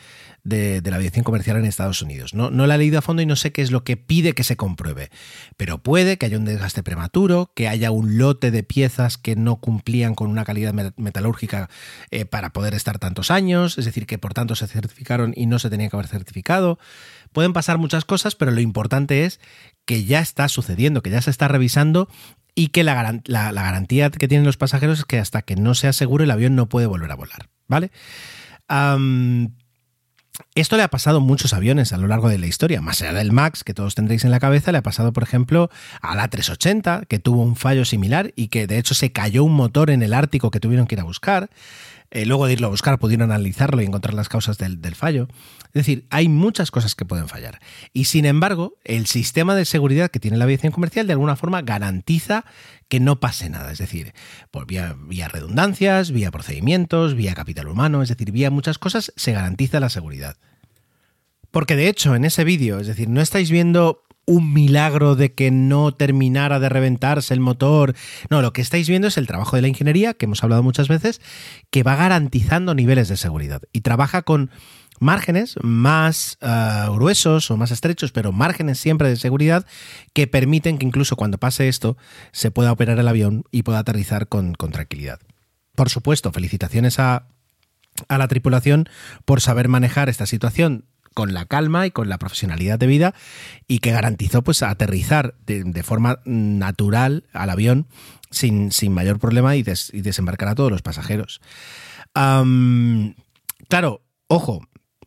[0.43, 2.33] de, la Aviación Comercial en Estados Unidos.
[2.33, 4.33] No, no la he leído a fondo y no sé qué es lo que pide
[4.33, 5.09] que se compruebe.
[5.57, 9.57] Pero puede que haya un desgaste prematuro, que haya un lote de piezas que no
[9.57, 11.69] cumplían con una calidad metalúrgica
[12.09, 15.59] eh, para poder estar tantos años, es decir, que por tanto se certificaron y no
[15.59, 16.79] se tenía que haber certificado.
[17.33, 19.39] Pueden pasar muchas cosas, pero lo importante es
[19.85, 22.09] que ya está sucediendo, que ya se está revisando
[22.55, 26.23] y que la, garantía que tienen los pasajeros es que hasta que no sea seguro
[26.23, 27.91] el avión no puede volver a volar, ¿vale?
[30.55, 33.13] esto le ha pasado a muchos aviones a lo largo de la historia, más allá
[33.13, 35.69] del MAX que todos tendréis en la cabeza, le ha pasado por ejemplo
[36.01, 39.53] a la 380 que tuvo un fallo similar y que de hecho se cayó un
[39.53, 41.49] motor en el Ártico que tuvieron que ir a buscar.
[42.13, 45.29] Eh, luego de irlo a buscar pudieron analizarlo y encontrar las causas del, fallo.
[45.67, 47.61] Es decir, hay muchas cosas que pueden fallar.
[47.93, 51.61] Y sin embargo, el sistema de seguridad que tiene la aviación comercial de alguna forma
[51.61, 52.43] garantiza
[52.89, 53.71] que no pase nada.
[53.71, 54.13] Es decir,
[54.51, 59.31] por vía, vía redundancias, vía procedimientos, vía capital humano, es decir, vía muchas cosas, se
[59.31, 60.35] garantiza la seguridad.
[61.49, 65.51] Porque de hecho, en ese vídeo, es decir, no estáis viendo un milagro de que
[65.51, 67.95] no terminara de reventarse el motor.
[68.29, 70.87] No, lo que estáis viendo es el trabajo de la ingeniería, que hemos hablado muchas
[70.87, 71.21] veces,
[71.69, 74.51] que va garantizando niveles de seguridad y trabaja con
[74.99, 79.65] márgenes más eh, gruesos o más estrechos, pero márgenes siempre de seguridad
[80.13, 81.97] que permiten que incluso cuando pase esto
[82.31, 85.19] se pueda operar el avión y pueda aterrizar con, tranquilidad.
[85.75, 87.25] Por supuesto, felicitaciones a
[88.07, 88.87] la tripulación
[89.25, 93.13] por saber manejar esta situación con la calma y con la profesionalidad de vida
[93.67, 97.87] y que garantizó pues aterrizar de, forma natural al avión
[98.29, 101.41] sin, sin mayor problema y, desembarcar a todos los pasajeros.
[102.13, 104.61] claro, ojo,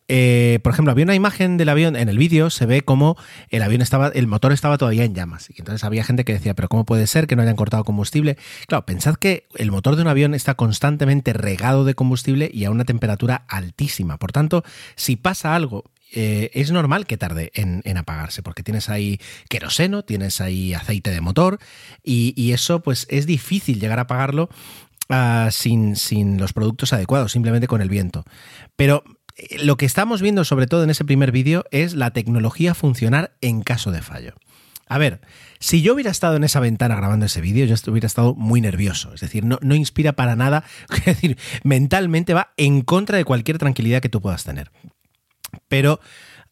[0.07, 3.17] eh, por ejemplo, había una imagen del avión en el vídeo, se ve como
[3.49, 5.49] el avión estaba, el motor estaba todavía en llamas.
[5.51, 8.37] Y entonces había gente que decía, pero ¿cómo puede ser que no hayan cortado combustible?
[8.67, 12.71] Claro, pensad que el motor de un avión está constantemente regado de combustible y a
[12.71, 14.19] una temperatura altísima.
[14.19, 14.63] Por tanto,
[14.95, 20.41] si pasa algo eh, es normal que tarde en, apagarse, porque tienes ahí queroseno, tienes
[20.41, 21.59] ahí aceite de motor,
[22.03, 24.49] y, eso pues es difícil llegar a apagarlo
[25.09, 28.25] ah, sin, sin los productos adecuados, simplemente con el viento.
[28.77, 29.03] Pero
[29.37, 33.35] eh, lo que estamos viendo, sobre todo en ese primer vídeo, es la tecnología funcionar
[33.41, 34.35] en caso de fallo.
[34.87, 35.21] A ver,
[35.59, 39.15] si yo hubiera estado en esa ventana grabando ese vídeo, yo hubiera estado muy nervioso.
[39.15, 40.63] Es decir, no, no inspira para nada.
[40.95, 44.71] Es decir, mentalmente va en contra de cualquier tranquilidad que tú puedas tener
[45.69, 46.01] pero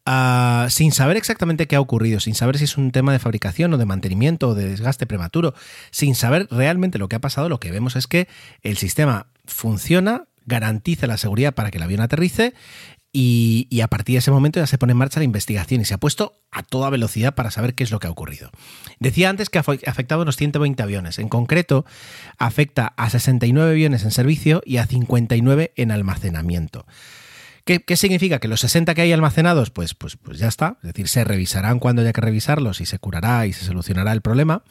[0.05, 3.73] ah, sin saber exactamente qué ha ocurrido, sin saber si es un tema de fabricación
[3.73, 5.53] o de mantenimiento o de desgaste prematuro,
[5.91, 8.27] sin saber realmente lo que ha pasado, lo que vemos es que
[8.61, 12.53] el sistema funciona, garantiza la seguridad para que el avión aterrice
[13.15, 15.85] y, y, a partir de ese momento ya se pone en marcha la investigación y
[15.85, 18.49] se ha puesto a toda velocidad para saber qué es lo que ha ocurrido.
[18.99, 21.19] Decía antes que ha afectado a unos 120 aviones.
[21.19, 21.85] En concreto,
[22.39, 26.87] afecta a 69 aviones en servicio y a 59 en almacenamiento.
[27.65, 28.39] ¿Qué, significa?
[28.39, 30.77] Que los 60 que hay almacenados, pues, pues, pues ya está.
[30.83, 34.21] Es decir, se revisarán cuando haya que revisarlos y se curará y se solucionará el
[34.21, 34.63] problema.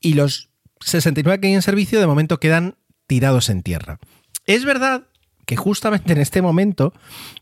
[0.00, 3.98] Y los 69 que hay en servicio de momento quedan tirados en tierra.
[4.44, 5.06] Es verdad
[5.46, 6.92] que justamente en este momento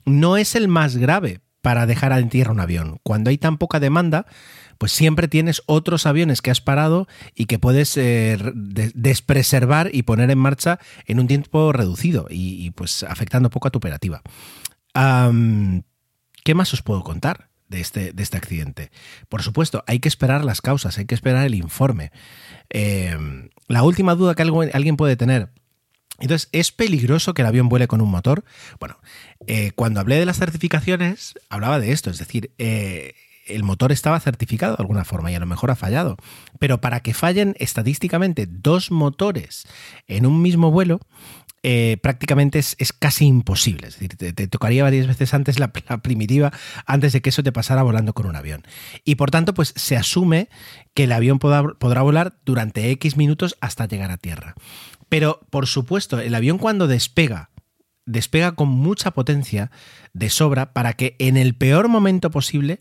[0.05, 3.01] no es el más grave para dejar en tierra un avión.
[3.03, 4.27] Cuando hay tan poca demanda,
[4.79, 10.31] pues siempre tienes otros aviones que has parado y que puedes eh, despreservar y poner
[10.31, 14.23] en marcha en un tiempo reducido y, y, pues afectando poco a tu operativa.
[16.45, 17.51] ¿Qué más os puedo contar?
[17.69, 18.93] De este, de este accidente.
[19.29, 22.13] Por supuesto, hay que esperar las causas, hay que esperar el informe.
[22.69, 25.51] Em, la última duda que alguien puede tener,
[26.19, 28.45] entonces, ¿es peligroso que el avión vuele con un motor?
[28.81, 28.99] Bueno,
[29.47, 33.15] eh, cuando hablé de las certificaciones, hablaba de esto, es decir, eh,
[33.47, 36.17] el motor estaba certificado de alguna forma y a lo mejor ha fallado.
[36.59, 39.67] Pero para que fallen estadísticamente dos motores
[40.09, 41.01] en un mismo vuelo,
[41.69, 43.89] eh, prácticamente es, casi imposible.
[43.89, 46.53] Es decir, te, tocaría varias veces antes la, primitiva,
[46.87, 48.63] antes de que eso te pasara volando con un avión.
[49.05, 50.49] Y por tanto, pues se asume
[50.95, 54.55] que el avión podrá volar durante X minutos hasta llegar a tierra.
[55.09, 57.51] Pero, por supuesto, el avión cuando despega,
[58.05, 59.73] despega con mucha potencia
[60.13, 62.79] de sobra para que en el peor momento posible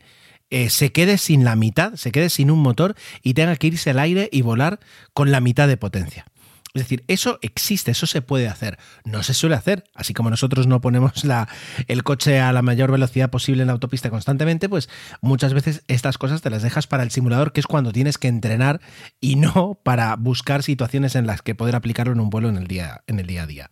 [0.52, 2.94] eh, se quede sin la mitad, se quede sin un motor
[3.24, 4.80] y tenga que irse al aire y volar
[5.16, 6.28] con la mitad de potencia.
[6.76, 8.78] Es decir, eso existe, eso se puede hacer.
[9.06, 9.86] No se suele hacer.
[9.96, 11.48] Así como nosotros no ponemos la,
[11.88, 14.90] el coche a la mayor velocidad posible en la autopista constantemente, pues
[15.22, 18.28] muchas veces estas cosas te las dejas para el simulador, que es cuando tienes que
[18.28, 18.82] entrenar
[19.22, 22.68] y no para buscar situaciones en las que poder aplicarlo en un vuelo en el
[22.68, 23.70] día, en el día a día.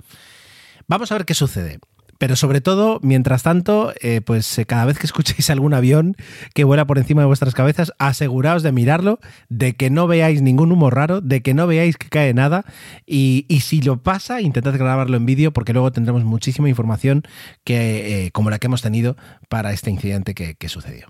[0.88, 1.80] Vamos a ver qué sucede.
[2.24, 6.16] Pero sobre todo, mientras tanto, eh, pues eh, cada vez que escuchéis algún avión
[6.54, 10.72] que vuela por encima de vuestras cabezas, aseguraos de mirarlo, de que no veáis ningún
[10.72, 12.64] humo raro, de que no veáis que cae nada.
[13.06, 17.24] Y, y si lo pasa, intentad grabarlo en vídeo porque luego tendremos muchísima información
[17.66, 19.18] que, eh, como la que hemos tenido
[19.50, 21.08] para este incidente que, que sucedió.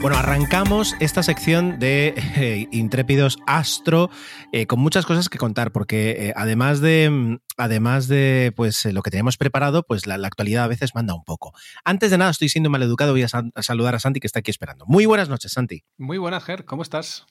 [0.00, 4.08] Bueno, arrancamos esta sección de eh, Intrépidos Astro
[4.50, 9.02] eh, con muchas cosas que contar, porque eh, además de, mm, además de pues, lo
[9.02, 11.52] que tenemos preparado, pues la, actualidad a veces manda un poco.
[11.84, 14.86] Antes de nada, estoy siendo maleducado, voy a, saludar a Santi que está aquí esperando.
[14.86, 15.84] Muy buenas noches, Santi.
[15.98, 17.26] Muy buenas, Ger, ¿cómo estás?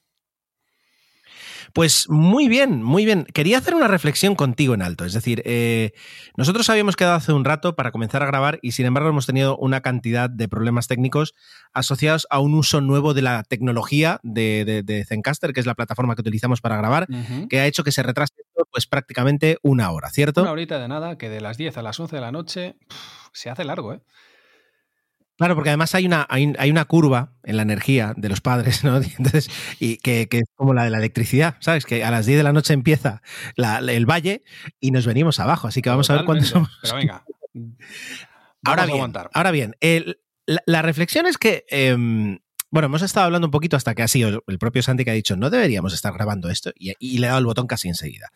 [1.73, 3.25] Pues muy bien, muy bien.
[3.33, 5.05] Quería hacer una reflexión contigo en alto.
[5.05, 5.91] Es decir, eh,
[6.35, 9.57] nosotros habíamos quedado hace un rato para comenzar a grabar y sin embargo hemos tenido
[9.57, 11.33] una cantidad de problemas técnicos
[11.73, 15.75] asociados a un uso nuevo de la tecnología de, de, de Zencaster, que es la
[15.75, 17.47] plataforma que utilizamos para grabar, uh -huh.
[17.47, 18.33] que ha hecho que se retrase
[18.71, 20.41] pues prácticamente una hora, ¿cierto?
[20.41, 23.29] Una horita de nada, que de las 10 a las 11 de la noche pff,
[23.33, 24.01] se hace largo, ¿eh?
[25.39, 28.83] Claro, porque además hay una, hay, hay, una curva en la energía de los padres,
[28.83, 28.97] ¿no?
[29.17, 29.49] Entonces,
[29.79, 31.85] y que, que, es como la de la electricidad, ¿sabes?
[31.85, 33.21] Que a las 10 de la noche empieza
[33.55, 34.43] la, el valle
[34.81, 35.69] y nos venimos abajo.
[35.69, 36.29] Así que vamos Totalmente.
[36.29, 36.79] a ver cuántos somos.
[36.81, 37.23] Pero venga.
[38.65, 42.37] ahora, bien, ahora bien, el, la, la, reflexión es que eh,
[42.71, 45.13] bueno, hemos estado hablando un poquito hasta que ha sido el propio Santi que ha
[45.13, 48.29] dicho, no deberíamos estar grabando esto, y, le ha dado el botón casi enseguida.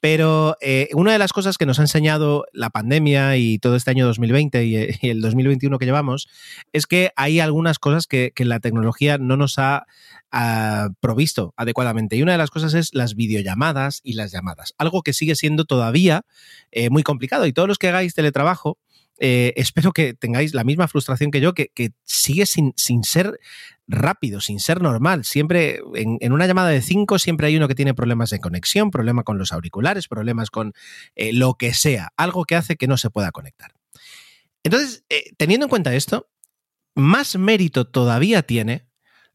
[0.00, 3.90] Pero eh, una de las cosas que nos ha enseñado la pandemia y todo este
[3.90, 6.28] año 2020 y, y el 2021 que llevamos,
[6.72, 9.84] es que hay algunas cosas que, la tecnología no nos ha
[11.00, 12.16] provisto adecuadamente.
[12.16, 15.64] Y una de las cosas es las videollamadas y las llamadas, algo que sigue siendo
[15.64, 16.24] todavía
[16.70, 17.46] eh, muy complicado.
[17.46, 18.78] Y todos los que hagáis teletrabajo,
[19.20, 21.70] eh, espero que tengáis la misma frustración que yo, que,
[22.04, 23.40] sigue sin, ser
[23.86, 25.24] rápido, sin ser normal.
[25.24, 29.24] Siempre en, una llamada de cinco, siempre hay uno que tiene problemas de conexión, problema
[29.24, 30.72] con los auriculares, problemas con
[31.16, 33.74] eh, lo que sea, algo que hace que no se pueda conectar.
[34.62, 36.28] Entonces, eh, teniendo en cuenta esto,
[36.94, 38.86] más mérito todavía tiene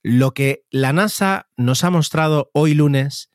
[0.01, 3.31] lo que la NASA nos ha mostrado hoy lunes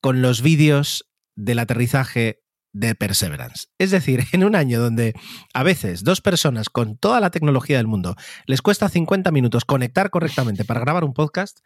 [0.00, 2.41] con los vídeos del aterrizaje
[2.72, 3.66] de Perseverance.
[3.78, 5.14] Es decir, en un año donde
[5.54, 10.10] a veces dos personas con toda la tecnología del mundo les cuesta 50 minutos conectar
[10.10, 11.60] correctamente para grabar un podcast,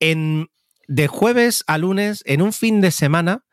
[0.00, 0.48] en,
[0.88, 3.44] de jueves a lunes, en un fin de semana,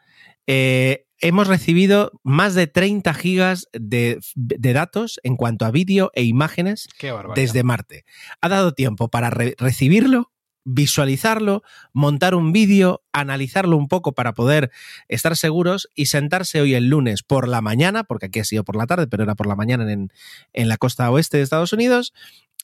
[0.47, 6.23] eh, hemos recibido más de 30 gigas de, de datos en cuanto a vídeo e
[6.23, 6.89] imágenes
[7.35, 8.05] desde Marte.
[8.41, 10.30] Ha dado tiempo para re recibirlo,
[10.63, 14.71] visualizarlo, montar un vídeo, analizarlo un poco para poder
[15.07, 18.75] estar seguros y sentarse hoy el lunes por la mañana, porque aquí ha sido por
[18.75, 20.11] la tarde, pero era por la mañana en,
[20.53, 22.13] en la costa oeste de Estados Unidos,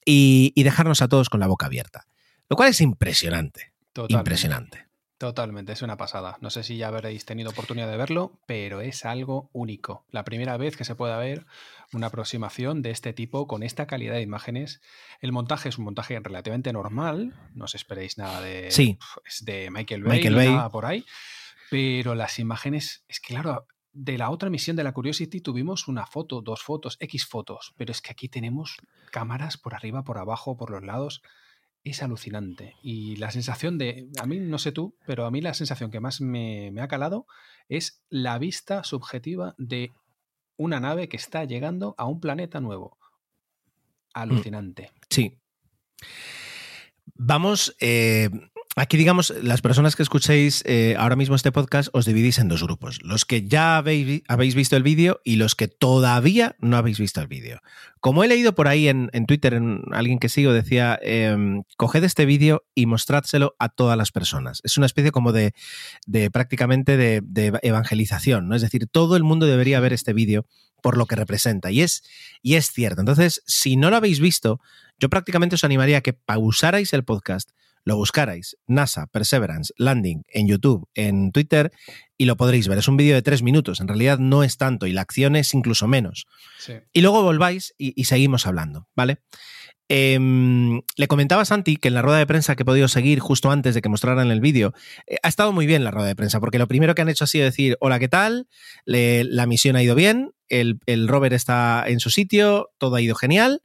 [0.05, 2.07] y, y, dejarnos a todos con la boca abierta.
[2.49, 3.73] Lo cual es impresionante.
[3.91, 4.19] Totalmente.
[4.19, 4.86] Impresionante.
[5.17, 6.37] Totalmente, es una pasada.
[6.41, 10.05] No sé si ya habréis tenido oportunidad de verlo, pero es algo único.
[10.11, 11.47] La primera vez que se pueda ver
[11.91, 14.79] una aproximación de este tipo con esta calidad de imágenes.
[15.19, 18.99] El montaje es un montaje relativamente normal, no os esperéis nada de, sí.
[19.25, 20.49] es de Michael Bay, Michael Bay.
[20.49, 21.03] nada por ahí,
[21.71, 26.05] pero las imágenes, es que claro, de la otra misión de la Curiosity tuvimos una
[26.05, 28.77] foto, dos fotos, X fotos, pero es que aquí tenemos
[29.11, 31.23] cámaras por arriba, por abajo, por los lados.
[31.87, 32.75] Es alucinante.
[32.81, 36.01] Y la sensación de, a mí no sé tú, pero a mí la sensación que
[36.01, 37.27] más me, me ha calado
[37.69, 39.93] es la vista subjetiva de
[40.57, 42.97] una nave que está llegando a un planeta nuevo.
[44.13, 44.91] Alucinante.
[45.09, 45.39] Sí.
[47.15, 48.29] Vamos, eh,
[48.79, 52.61] Aquí, digamos, las personas que escuchéis eh, ahora mismo este podcast os dividís en dos
[52.61, 52.99] grupos.
[53.01, 57.25] Los que ya habéis, visto el vídeo y los que todavía no habéis visto el
[57.25, 57.59] vídeo.
[58.01, 61.35] Como he leído por ahí en, Twitter, en alguien que sigo decía, eh,
[61.75, 64.61] coged este vídeo y mostrádselo a todas las personas.
[64.63, 65.55] Es una especie como de,
[66.05, 68.55] de prácticamente de, de, evangelización, ¿no?
[68.55, 70.45] Es decir, todo el mundo debería ver este vídeo
[70.83, 71.71] por lo que representa.
[71.71, 72.03] Y es,
[72.43, 73.01] y es cierto.
[73.01, 74.61] Entonces, si no lo habéis visto,
[74.99, 77.49] yo prácticamente os animaría a que pausarais el podcast
[77.87, 81.71] lo buscarais, NASA, Perseverance, Landing, en YouTube, en Twitter,
[82.17, 82.77] y lo podréis ver.
[82.77, 85.53] Es un vídeo de tres minutos, en realidad no es tanto, y la acción es
[85.53, 86.25] incluso menos.
[86.59, 86.73] Sí.
[86.91, 89.19] Y luego volváis y, y, seguimos hablando, ¿vale?
[89.87, 90.19] Eh,
[90.97, 93.51] le comentaba a Santi que en la rueda de prensa que he podido seguir justo
[93.51, 94.73] antes de que mostraran el vídeo,
[95.07, 97.23] eh, ha estado muy bien la rueda de prensa, porque lo primero que han hecho
[97.23, 98.49] ha sido decir, hola, ¿qué tal?
[98.83, 103.01] Le, la misión ha ido bien, el, el rover está en su sitio, todo ha
[103.01, 103.61] ido genial,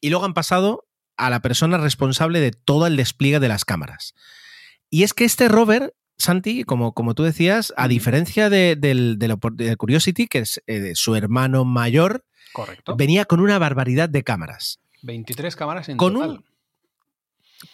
[0.00, 0.88] y luego han pasado
[1.26, 4.14] a la persona responsable de todo el despliegue de las cámaras.
[4.88, 9.36] Y es que este rover, Santi, como, como tú decías, a diferencia de, de, de,
[9.54, 12.96] de Curiosity, que es eh, su hermano mayor, Correcto.
[12.96, 14.80] venía con una barbaridad de cámaras.
[15.02, 16.30] 23 cámaras en con total.
[16.30, 16.44] Un,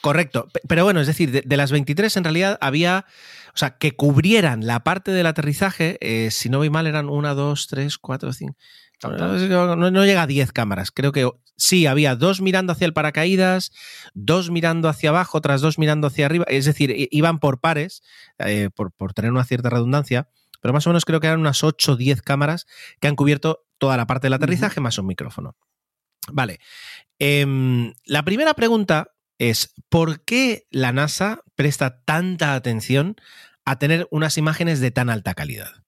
[0.00, 3.06] Correcto, pero bueno, es decir, de, las 23 en realidad había,
[3.54, 7.34] o sea, que cubrieran la parte del aterrizaje, eh, si no voy mal, eran una,
[7.34, 8.56] dos, tres, cuatro, cinco.
[9.02, 10.90] No, no, llega a 10 cámaras.
[10.90, 13.72] Creo que sí, había dos mirando hacia el paracaídas,
[14.14, 16.46] dos mirando hacia abajo, otras dos mirando hacia arriba.
[16.48, 18.02] Es decir, iban por pares,
[18.38, 20.28] eh, por, tener una cierta redundancia,
[20.60, 22.66] pero más o menos creo que eran unas 8 o 10 cámaras
[23.00, 25.56] que han cubierto toda la parte del aterrizaje más un micrófono.
[26.32, 26.58] Vale.
[27.18, 33.16] Em, la primera pregunta es, ¿por qué la NASA presta tanta atención
[33.64, 35.84] a tener unas imágenes de tan alta calidad?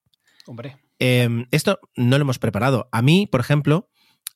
[0.47, 0.77] Hombre.
[0.99, 2.89] Em, esto no lo hemos preparado.
[2.93, 3.89] A mí, por ejemplo,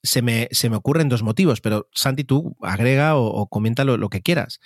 [0.03, 4.21] se me, se me ocurren dos motivos, pero Santi, tú agrega o, comenta lo, que
[4.21, 4.59] quieras.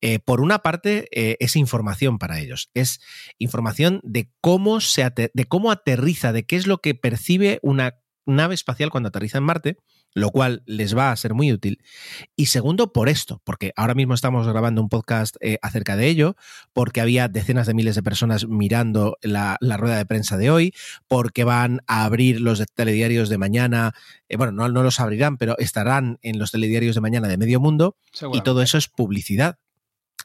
[0.00, 2.70] Eh, por una parte, eh, es información para ellos.
[2.74, 3.00] Es
[3.38, 8.54] información de cómo, se de cómo aterriza, de qué es lo que percibe una nave
[8.54, 9.78] espacial cuando aterriza en Marte
[10.16, 11.82] lo cual les va a ser muy útil.
[12.36, 16.36] Y segundo, por esto, porque ahora mismo estamos grabando un podcast eh, acerca de ello,
[16.72, 20.72] porque había decenas de miles de personas mirando la, rueda de prensa de hoy,
[21.06, 23.92] porque van a abrir los telediarios de mañana,
[24.30, 27.60] eh, bueno, no, no, los abrirán, pero estarán en los telediarios de mañana de medio
[27.60, 27.98] mundo,
[28.32, 29.58] y todo eso es publicidad.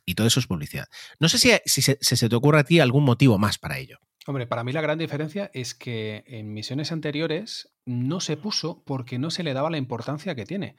[0.06, 0.88] Y todo eso es publicidad.
[1.20, 4.00] No sé si, si se te ocurre a ti algún motivo más para ello.
[4.28, 9.18] Hombre, para mí la gran diferencia es que en misiones anteriores no se puso porque
[9.18, 10.76] no se le daba la importancia que tiene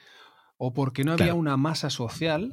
[0.56, 2.52] o porque no había una masa social,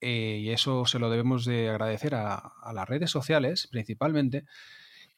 [0.00, 4.46] eh, y eso se lo debemos de agradecer a, a las redes sociales principalmente,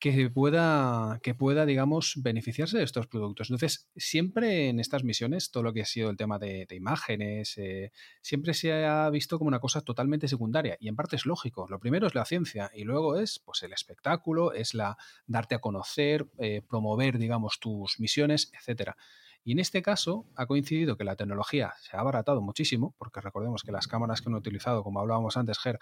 [0.03, 3.51] que pueda, que pueda, digamos, beneficiarse de estos productos.
[3.51, 7.93] Entonces, siempre en estas misiones, todo lo que ha sido el tema de, imágenes, eh,
[8.21, 10.77] siempre se ha visto como una cosa totalmente secundaria.
[10.81, 11.69] Y en parte es lógico.
[11.71, 14.97] Lo primero es la ciencia y luego es pues, el espectáculo, es la
[15.29, 18.97] darte a conocer, eh, promover, digamos, tus misiones, etcétera.
[19.45, 23.63] Y en este caso ha coincidido que la tecnología se ha abaratado muchísimo, porque recordemos
[23.63, 25.79] que las cámaras que han utilizado, como hablábamos antes, Ger,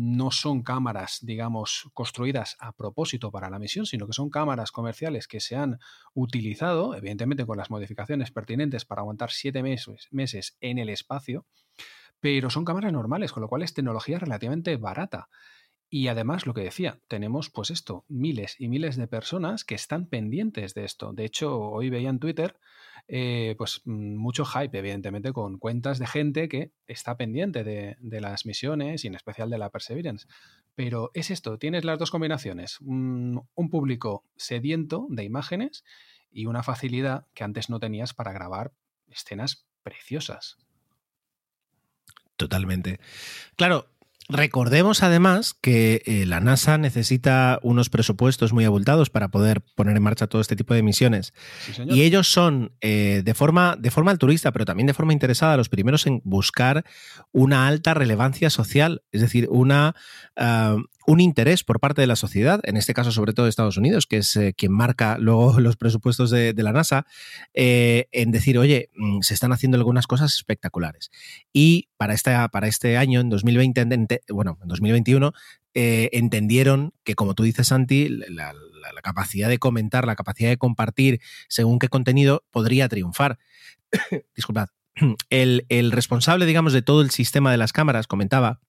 [0.00, 5.26] no son cámaras, digamos, construidas a propósito para la misión, sino que son cámaras comerciales
[5.26, 5.80] que se han
[6.14, 11.46] utilizado, evidentemente con las modificaciones pertinentes para aguantar siete meses, meses en el espacio,
[12.20, 15.30] pero son cámaras normales, con lo cual es tecnología relativamente barata.
[15.90, 20.06] Y además, lo que decía, tenemos pues esto, miles y miles de personas que están
[20.06, 21.12] pendientes de esto.
[21.12, 22.58] De hecho, hoy veía en Twitter
[23.10, 28.44] eh, pues mm, mucho hype, evidentemente, con cuentas de gente que está pendiente de, las
[28.44, 30.26] misiones y en especial de la Perseverance.
[30.74, 35.84] Pero es esto, tienes las dos combinaciones, un, un público sediento de imágenes
[36.30, 38.72] y una facilidad que antes no tenías para grabar
[39.08, 40.58] escenas preciosas.
[42.36, 43.00] Totalmente.
[43.56, 43.88] Claro,
[44.30, 50.02] Recordemos además que eh, la NASA necesita unos presupuestos muy abultados para poder poner en
[50.02, 51.32] marcha todo este tipo de misiones.
[51.86, 55.70] y ellos son eh, de, forma, de forma altruista, pero también de forma interesada, los
[55.70, 56.84] primeros en buscar
[57.32, 59.96] una alta relevancia social, es decir, una,
[60.36, 60.76] ah,
[61.08, 64.06] un interés por parte de la sociedad, en este caso sobre todo de Estados Unidos,
[64.06, 67.06] que es eh, quien marca luego los presupuestos de, la NASA,
[67.54, 71.10] eh, en decir, oye, mm, se están haciendo algunas cosas espectaculares.
[71.50, 75.32] Y para, esta, para este año, en 2020, bueno, en 2021,
[75.72, 78.52] eh, entendieron que, como tú dices, Santi, la,
[79.02, 83.38] capacidad de comentar, la capacidad de compartir según qué contenido podría triunfar.
[84.36, 84.68] Disculpad.
[85.30, 88.60] El, el responsable, digamos, de todo el sistema de las cámaras comentaba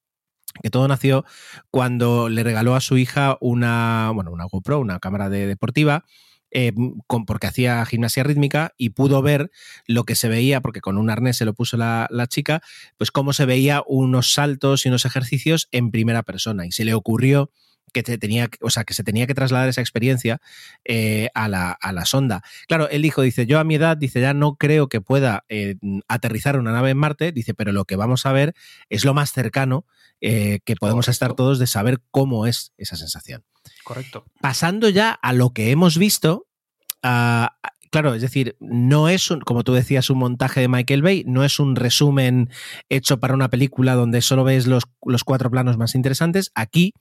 [0.62, 1.26] que todo nació
[1.72, 6.06] cuando le regaló a su hija una, bueno, una GoPro, una cámara de deportiva,
[6.52, 6.74] eh,
[7.06, 9.52] con, porque hacía gimnasia rítmica y pudo ver
[9.86, 12.62] lo que se veía, porque con un arnés se lo puso la, la, chica,
[12.98, 16.66] pues cómo se veía unos saltos y unos ejercicios en primera persona.
[16.66, 17.52] Y se le ocurrió
[17.92, 20.42] que, tenía, o sea, que se tenía que trasladar esa experiencia
[20.86, 22.42] eh, a, la, a, la, sonda.
[22.68, 25.76] Claro, él dijo, dice, yo a mi edad, dice, ya no creo que pueda eh,
[26.08, 28.54] aterrizar una nave en Marte, dice, pero lo que vamos a ver
[28.90, 29.86] es lo más cercano
[30.22, 33.44] eh, que podemos estar todos de saber cómo es esa sensación.
[33.84, 34.26] Correcto.
[34.42, 36.48] Pasando ya a lo que hemos visto,
[37.04, 37.56] ah,
[37.90, 41.44] claro, es decir, no es, un, como tú decías, un montaje de Michael Bay, no
[41.44, 42.50] es un resumen
[42.90, 46.52] hecho para una película donde solo ves los, los cuatro planos más interesantes.
[46.56, 46.94] Aquí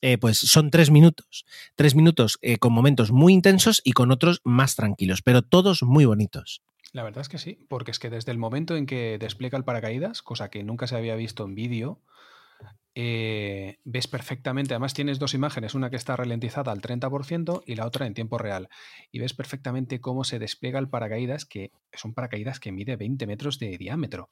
[0.00, 1.44] eh, pues son tres minutos.
[1.76, 6.04] Tres minutos eh, con momentos muy intensos y con otros más tranquilos, pero todos muy
[6.04, 6.62] bonitos.
[6.92, 9.64] La verdad es que sí, porque es que desde el momento en que despliega el
[9.64, 12.00] paracaídas, cosa que nunca se había visto en vídeo,
[12.94, 17.86] eh, ves perfectamente, además tienes dos imágenes, una que está ralentizada al 30% y la
[17.86, 18.68] otra en tiempo real,
[19.10, 23.26] y ves perfectamente cómo se despliega el paracaídas, que es un paracaídas que mide 20
[23.26, 24.30] metros de diámetro.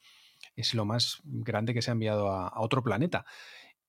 [0.54, 3.24] Es lo más grande que se ha enviado a otro planeta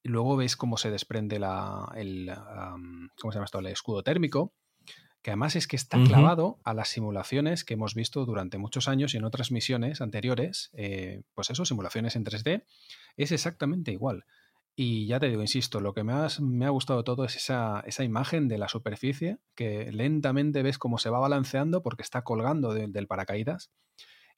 [0.10, 2.32] luego ves cómo se desprende la, el,
[3.20, 3.60] ¿cómo se llama esto?
[3.60, 4.54] el escudo térmico.
[5.22, 9.14] que además es que está clavado a las simulaciones que hemos visto durante muchos años
[9.14, 12.66] y en otras misiones anteriores, eh, pues eso, simulaciones en 3D,
[13.16, 14.26] es exactamente igual.
[14.76, 18.04] Y ya te digo, insisto, lo que más me ha gustado todo es esa, esa
[18.04, 23.08] imagen de la superficie, que lentamente ves cómo se va balanceando porque está colgando del
[23.08, 23.72] paracaídas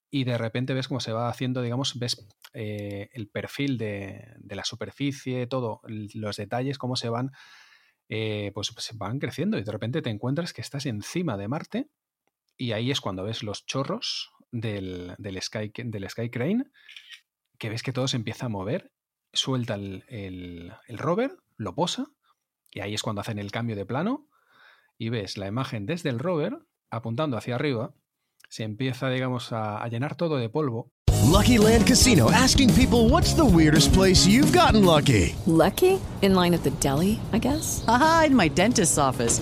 [0.09, 4.55] y de repente ves cómo se va haciendo, digamos, ves eh, el perfil de, de,
[4.55, 7.31] la superficie, todo, los detalles, cómo se van,
[8.07, 11.89] eh, pues, pues van creciendo y de repente te encuentras que estás encima de Marte
[12.57, 16.65] y ahí es cuando ves los chorros del, del, Sky, del Sky Crane,
[17.57, 18.91] que ves que todo se empieza a mover
[19.35, 22.07] suelta el, rover, lo posa,
[22.71, 24.29] y ahí es cuando hacen el cambio de plano,
[24.97, 26.57] y ves la imagen desde el rover
[26.89, 27.93] apuntando hacia arriba,
[28.49, 30.91] se empieza, digamos, a, a llenar todo de polvo.
[31.31, 35.35] Lucky Land Casino, asking people what's the weirdest place you've gotten lucky.
[35.45, 35.99] Lucky?
[36.21, 37.83] In line at the deli, I guess.
[37.87, 39.41] Aha, in my dentist's office.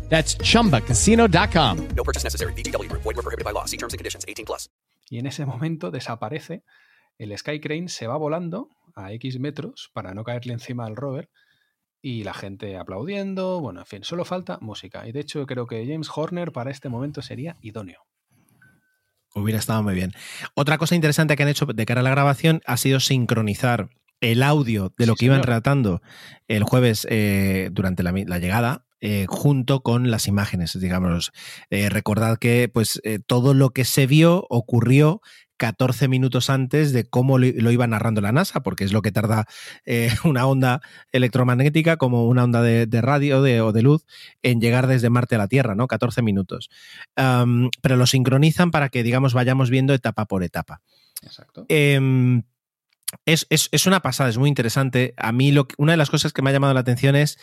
[0.11, 1.77] That's chumbacasino.com.
[1.95, 2.53] No purchase necessary.
[2.53, 2.91] BGW.
[2.91, 3.65] Void were prohibited by law.
[3.65, 4.69] See terms and conditions 18 plus.
[5.09, 6.63] Y en ese momento desaparece.
[7.17, 11.29] El Sky Crane se va volando a X metros para no caerle encima al rover
[12.01, 13.61] y la gente aplaudiendo.
[13.61, 15.07] Bueno, en fin, solo falta música.
[15.07, 18.01] Y de hecho, creo que James Horner para este momento sería idóneo.
[19.33, 20.11] Hubiera estado muy bien.
[20.55, 23.89] Otra cosa interesante que han hecho de cara a la grabación ha sido sincronizar
[24.19, 26.01] el audio de lo Sí, que iban relatando
[26.47, 28.85] el jueves eh, durante la llegada.
[29.01, 31.31] Eh, junto con las imágenes, digamos.
[31.69, 35.21] Eh, recordad que pues, eh, todo lo que se vio ocurrió
[35.57, 39.45] 14 minutos antes de cómo lo, iba narrando la NASA, porque es lo que tarda
[39.85, 40.81] eh, una onda
[41.11, 44.05] electromagnética como una onda de, de radio de- o de luz
[44.41, 45.87] en llegar desde Marte a la Tierra, ¿no?
[45.87, 46.69] 14 minutos.
[47.15, 50.81] Pero lo sincronizan para que, digamos, vayamos viendo etapa por etapa.
[51.21, 51.65] Exacto.
[51.69, 52.41] Em,
[53.25, 55.13] es, es- es una pasada, es muy interesante.
[55.17, 57.37] A mí lo que- una de las cosas que me ha llamado la atención es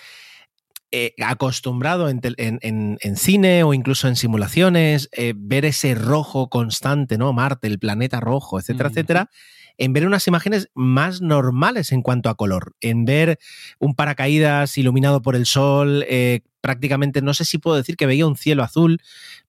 [0.91, 6.49] eh, acostumbrado en, en- en- en cine o incluso en simulaciones, eh, ver ese rojo
[6.49, 7.33] constante, ¿no?
[7.33, 9.31] Marte, el planeta rojo, etcétera, etcétera,
[9.77, 13.39] en ver unas imágenes más normales en cuanto a color, en ver
[13.79, 18.27] un paracaídas iluminado por el sol, eh, prácticamente, no sé si puedo decir que veía
[18.27, 19.01] un cielo azul,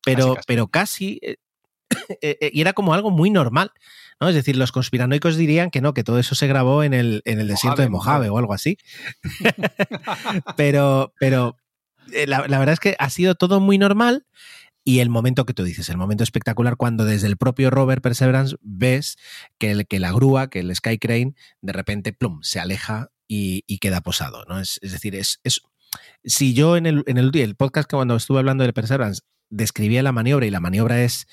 [0.04, 0.46] pero Casi, casi.
[0.48, 1.20] pero casi,
[2.52, 3.72] y era como algo muy normal.
[4.20, 4.30] ¿No?
[4.30, 7.40] Es decir, los conspiranoicos dirían que no, que todo eso se grabó en el, en
[7.40, 8.78] el desierto de Mojave, o algo así.
[10.58, 11.58] pero, pero
[12.12, 14.26] eh, la, la verdad es que ha sido todo muy normal.
[14.86, 18.56] Y el momento que tú dices, el momento espectacular cuando desde el propio rover Perseverance
[18.62, 19.18] ves
[19.60, 23.64] que, el- que la grúa, que el Sky Crane, de repente, plum, se aleja y,
[23.68, 24.46] y queda posado.
[24.48, 24.60] ¿no?
[24.60, 25.62] Es, es decir, es, es-
[26.24, 30.02] si yo en el, en el, el podcast que cuando estuve hablando de Perseverance describía
[30.02, 31.28] la maniobra y la maniobra es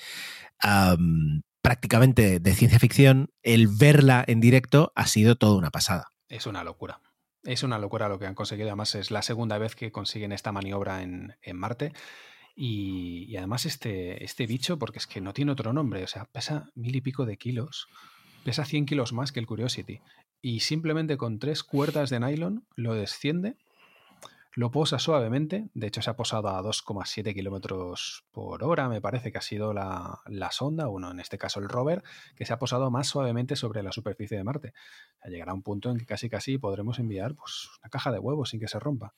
[1.67, 6.13] prácticamente de ciencia ficción, el verla en directo ha sido toda una pasada.
[6.29, 7.01] Es una locura.
[7.43, 8.69] Es una locura lo que han conseguido.
[8.69, 11.91] Además, es la segunda vez que consiguen esta maniobra en, Marte.
[12.55, 16.23] Y, y además, este, este bicho, porque es que no tiene otro nombre, o sea,
[16.23, 17.89] pesa mil y pico de kilos,
[18.45, 19.99] pesa 100 kilos más que el Curiosity.
[20.41, 23.57] Y simplemente con tres cuerdas de nylon lo desciende,
[24.57, 25.67] lo posa suavemente.
[25.75, 29.71] De hecho, se ha posado a 2,7 kilómetros por hora, me parece que ha sido
[29.71, 32.01] la, la sonda, bueno, en este caso el rover,
[32.35, 34.69] que se ha posado más suavemente sobre la superficie de Marte.
[34.69, 38.17] O sea, llegará un punto en que casi casi podremos enviar pues, una caja de
[38.17, 39.13] huevos sin que se rompa.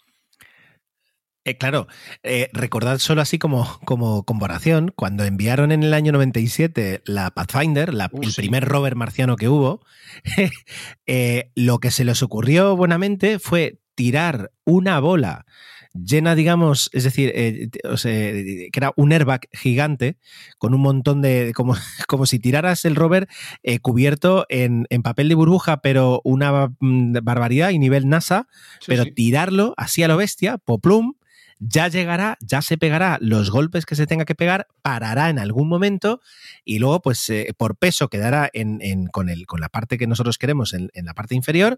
[1.45, 1.87] Eh, claro,
[2.21, 7.93] eh, recordad solo así como, como comparación, cuando enviaron en el año 97 la Pathfinder,
[7.93, 8.41] la- Uh, el sí.
[8.41, 9.81] primer rover marciano que hubo,
[11.07, 15.45] eh, lo que se les ocurrió buenamente fue tirar una bola
[15.93, 20.15] llena, digamos, es decir, eh, t- o sea, que era un airbag gigante
[20.57, 21.75] con un montón de, como,
[22.07, 23.27] como si tiraras el rover
[23.61, 28.47] eh, cubierto en, en papel de burbuja, pero una mm, barbaridad y nivel NASA,
[28.79, 29.11] Sí, pero sí.
[29.11, 31.15] tirarlo así a lo bestia, poplum,
[31.61, 35.67] ya llegará, ya se pegará los golpes que se tenga que pegar, parará en algún
[35.67, 36.21] momento
[36.63, 40.07] y luego, pues eh, por peso quedará en, en- con, el, con la parte que
[40.07, 41.77] nosotros queremos en, en la parte inferior,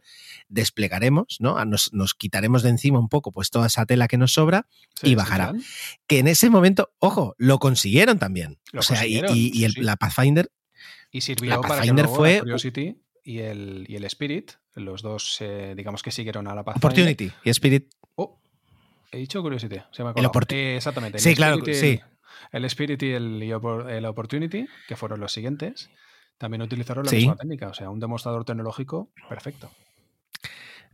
[0.49, 1.57] desplegaremos, ¿no?
[1.57, 4.67] Ah, Nos, nos quitaremos de encima un poco pues toda esa tela que nos sobra
[5.01, 5.53] Sí, y bajará.
[5.57, 5.65] sí.
[6.07, 8.59] Que en ese momento, ojo, lo consiguieron también.
[8.71, 9.81] Lo o sea, y- consiguieron, y, el- sí.
[9.81, 10.51] la Pathfinder
[11.11, 15.01] Y sirvió La para que Pathfinder fue- la Curiosity y el, y el Spirit, los
[15.01, 16.85] dos, eh, digamos que siguieron a la Pathfinder.
[16.85, 17.89] Opportunity y Spirit.
[19.11, 21.17] He dicho Curiosity, se me El Eh, exactamente.
[21.17, 22.01] el Sí, claro, Spirit sí.
[22.51, 25.89] El, el Spirit y el, el Opportunity, que fueron los siguientes,
[26.37, 27.17] también utilizaron la Sí.
[27.17, 29.69] misma técnica, o sea, un demostrador tecnológico perfecto.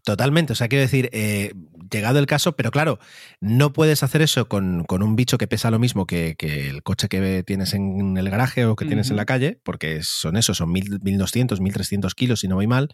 [0.08, 1.51] Totalmente, o sea, quiero decir, eh,
[1.91, 2.97] llegado el caso, pero claro,
[3.41, 6.82] no puedes hacer eso con, con un bicho que pesa lo mismo que, que el
[6.82, 10.53] coche que tienes en el garaje o que tienes en la calle, porque son eso,
[10.53, 12.88] son 1000, 1200, 1300 kilos, si no voy mal,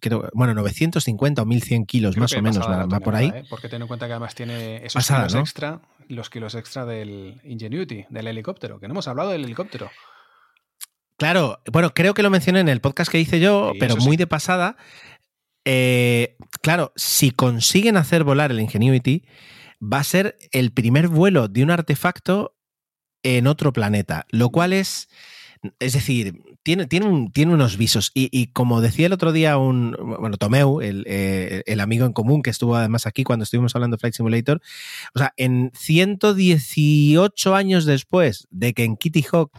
[0.00, 3.32] creo- bueno, 950 o 1100 kilos Creo más o menos, va, va por ahí.
[3.34, 3.42] ¿eh?
[3.50, 5.40] Porque ten en cuenta que además tiene esos Pasada, kilos ¿no?
[5.40, 9.90] extra, los kilos extra del Ingenuity, del helicóptero, que no hemos hablado del helicóptero.
[11.18, 14.06] Claro, bueno, creo que lo mencioné en el podcast que hice yo, Sí, pero sí.
[14.06, 14.76] muy de pasada.
[15.68, 19.24] Eh, claro, si consiguen hacer volar el Ingenuity,
[19.82, 22.56] va a ser el primer vuelo de un artefacto
[23.22, 25.08] en otro planeta, lo cual es,
[25.80, 28.12] es decir, tiene, tiene, un- tiene unos visos.
[28.14, 32.12] Y, y como decía el otro día un, bueno, Tomeu, el, eh, el amigo en
[32.12, 34.62] común que estuvo además aquí cuando estuvimos hablando de Flight Simulator,
[35.14, 39.50] o sea, en 118 años después de que en Kitty Hawk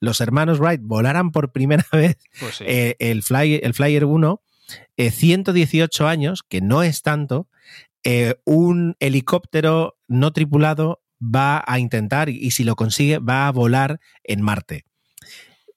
[0.00, 2.64] los hermanos Wright volaran por primera vez Pues sí.
[2.66, 4.42] eh, el, Fly- el Flyer 1,
[5.06, 7.48] eh, 118 años, que no es tanto,
[8.04, 14.00] eh, un helicóptero no tripulado va a intentar, y, si lo consigue, va a volar
[14.22, 14.84] en Marte.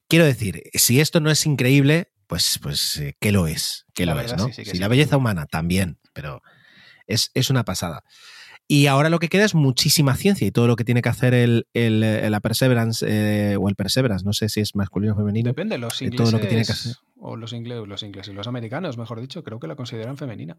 [0.08, 3.86] Quiero decir, si esto no es increíble, pues, pues eh, ¿qué lo es?
[3.94, 4.52] ¿Qué La lo es, no?
[4.52, 4.64] sí.
[4.78, 6.40] la belleza humana también, pero
[7.06, 8.04] es, es una pasada.
[8.68, 11.34] Y ahora lo que queda es muchísima ciencia y todo lo que tiene que hacer
[11.34, 15.16] el, el, eh, la Perseverance eh, o el Perseverance, no sé si es masculino o
[15.16, 15.48] femenino.
[15.48, 16.96] Depende, los ingleses todo lo que tiene que hacer.
[17.16, 20.58] o los ingleses, los ingleses, los americanos, mejor dicho, creo que la consideran femenina.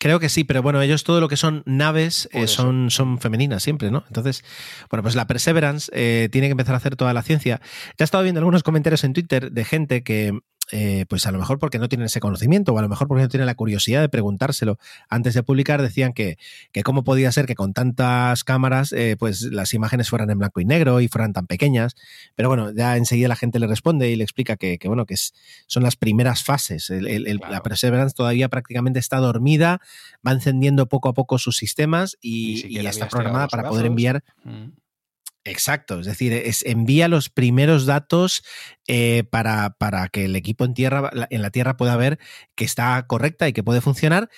[0.00, 3.64] Creo que sí, pero bueno, ellos todo lo que son naves eh, son, son femeninas
[3.64, 4.04] siempre, ¿no?
[4.06, 4.44] Entonces,
[4.90, 7.60] bueno, pues la Perseverance eh, tiene que empezar a hacer toda la ciencia.
[7.98, 10.38] Ya he estado viendo algunos comentarios en Twitter de gente que,
[10.72, 13.22] eh, pues a lo mejor porque no tienen ese conocimiento o a lo mejor porque
[13.22, 16.38] no tienen la curiosidad de preguntárselo antes de publicar, decían que,
[16.72, 20.60] que cómo podía ser que con tantas cámaras, eh, pues las imágenes fueran en blanco
[20.60, 21.94] y negro y fueran tan pequeñas.
[22.34, 25.14] Pero bueno, ya enseguida la gente le responde y le explica que, que, bueno, que
[25.14, 25.32] es,
[25.66, 26.90] son las primeras fases.
[26.90, 29.80] El- el- el- La Perseverance todavía prácticamente está dormida,
[30.26, 34.66] va encendiendo poco a poco sus sistemas y, y está programada para poder enviar Mm.
[35.44, 38.42] Exacto, es decir, es, envía los primeros datos
[38.86, 42.18] eh, para, para que el equipo en, tierra, la- en la Tierra pueda ver
[42.54, 44.28] que está correcta y que puede funcionar.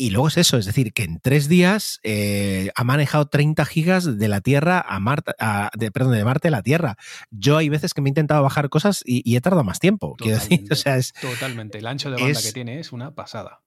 [0.00, 4.16] Y luego es eso, es decir, que en tres días eh, ha manejado 30 gigas
[4.18, 6.96] de la Tierra a Marte, a- de, perdón, de Marte a la Tierra.
[7.30, 10.14] Yo hay veces que me he intentado bajar cosas y, y he tardado más tiempo.
[10.16, 11.78] Quiero decir, o sea, es, Totalmente.
[11.78, 13.60] El ancho de banda es- que tiene es una pasada.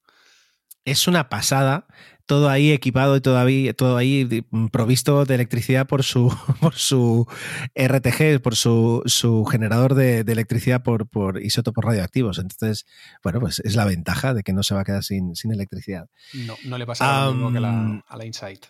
[0.85, 1.85] es una pasada.
[2.31, 6.29] Todo ahí equipado y todavía todo ahí de- provisto de electricidad por su
[6.61, 7.27] por su
[7.75, 12.39] RTG, por su, su generador de, de electricidad por, por isótopos radioactivos.
[12.39, 12.85] Entonces,
[13.21, 16.07] bueno, pues es la ventaja de que no se va a quedar sin, sin electricidad.
[16.47, 18.63] No, no le pasa lo mismo que la- a la Insight.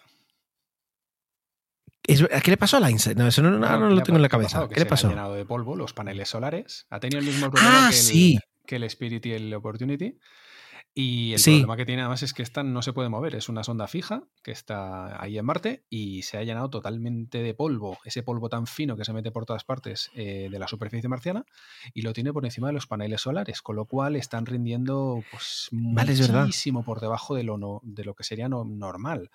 [2.04, 3.16] ¿Qué le pasó a la Insight?
[3.16, 4.50] No, eso no, no- Bueno, no ¿qué lo tengo en la cabeza.
[4.58, 4.70] pasado?
[4.70, 5.06] ¿Qué le pasó?
[5.06, 6.88] ha llenado de polvo los paneles solares.
[6.90, 8.40] Ha tenido el mismo problema Ah, que, el, sí.
[8.66, 10.18] que el Spirit y el Opportunity.
[10.94, 11.52] Y el Sí.
[11.52, 13.36] problema que tiene además es que esta no se puede mover.
[13.36, 17.54] Es una sonda fija que está ahí en Marte y se ha llenado totalmente de
[17.54, 17.98] polvo.
[18.04, 21.46] Ese polvo tan fino que se mete por todas partes eh, de la superficie marciana
[21.94, 25.70] y lo tiene por encima de los paneles solares, con lo cual están rindiendo pues,
[25.72, 29.32] Vale, muchísimo por debajo de lo, no- de lo que sería no- normal.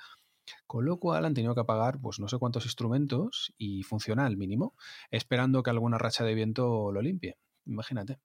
[0.66, 4.36] Con lo cual han tenido que apagar pues no sé cuántos instrumentos y funciona al
[4.36, 4.74] mínimo,
[5.10, 7.38] esperando que alguna racha de viento lo limpie.
[7.64, 8.18] Imagínate.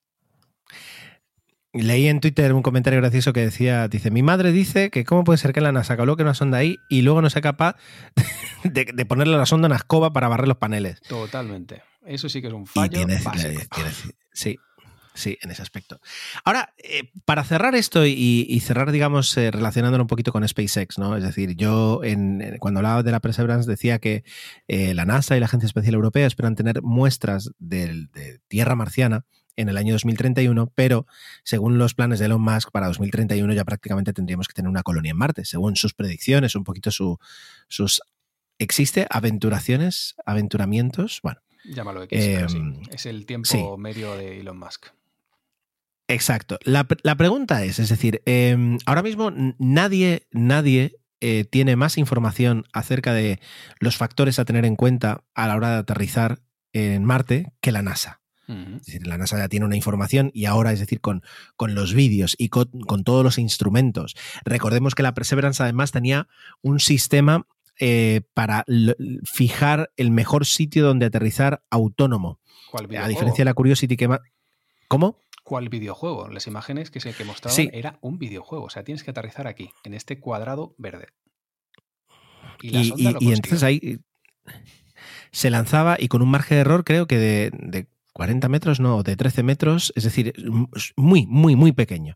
[1.74, 5.38] Leí en Twitter un comentario gracioso que decía, dice, mi madre dice que cómo puede
[5.38, 7.78] ser que la NASA coloque una sonda ahí y luego no sea capaz
[8.66, 11.00] de, de ponerle la sonda en la escoba para barrer los paneles.
[11.08, 11.82] Totalmente.
[12.06, 13.62] Eso sí que es un Y fallo tiene, básico.
[14.34, 14.60] sí,
[15.14, 16.02] sí, en ese aspecto.
[16.44, 20.98] Ahora, eh, para cerrar esto y, y cerrar, digamos, eh, relacionándolo un poquito con SpaceX,
[20.98, 21.16] ¿no?
[21.16, 24.24] Es decir, yo en, en- cuando hablaba de la Perseverance decía que
[24.68, 29.24] eh, la NASA y la Agencia Espacial Europea esperan tener muestras del- de tierra marciana
[29.56, 31.06] en el año 2031, pero
[31.44, 35.12] según los planes de Elon Musk, para 2031 ya prácticamente tendríamos que tener una colonia
[35.12, 37.18] en Marte, según sus predicciones, un poquito su,
[37.68, 38.02] sus...
[38.58, 41.20] ¿Existe aventuraciones, aventuramientos?
[41.24, 42.58] Bueno, Llámalo de que pero sí.
[42.58, 43.64] Em, Es el tiempo sí.
[43.78, 44.88] medio de Elon Musk.
[46.08, 46.60] Exacto.
[46.64, 52.66] La, la pregunta es, es decir, eh, ahora mismo nadie, nadie eh, tiene más información
[52.74, 53.40] acerca de
[53.80, 56.42] los factores a tener en cuenta a la hora de aterrizar
[56.74, 58.21] en Marte que la NASA.
[58.52, 61.24] Es decir, la NASA ya tiene una información y ahora, es decir, con,
[61.56, 64.16] con los vídeos y con, con, todos los instrumentos.
[64.46, 66.28] Recordemos que la Perseverance además tenía
[66.62, 67.48] un sistema
[67.80, 68.66] eh, para
[69.24, 72.40] fijar el mejor sitio donde aterrizar autónomo.
[72.74, 74.10] a diferencia de la Curiosity que...
[74.88, 75.18] ¿Cómo?
[75.44, 76.28] ¿Cuál videojuego?
[76.28, 78.66] Las imágenes que, se, que mostraban era un videojuego.
[78.66, 81.08] O sea, tienes que aterrizar aquí, en este cuadrado verde.
[82.62, 84.00] Y, y, entonces ahí
[85.32, 89.16] se lanzaba y con un margen de error creo que de, 40 metros, no, de
[89.16, 90.34] 13 metros, es decir,
[90.96, 92.16] muy, muy, muy pequeño.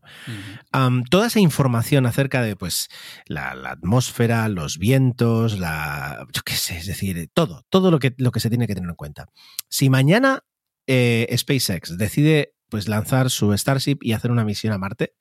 [1.10, 2.88] toda esa información acerca de pues
[3.26, 6.26] la, atmósfera, los vientos, la.
[6.32, 8.90] yo qué sé, es decir, todo, todo lo que, lo que se tiene que tener
[8.90, 9.26] en cuenta.
[9.68, 10.44] Si mañana
[10.86, 15.14] eh, SpaceX decide pues lanzar su Starship y hacer una misión a Marte,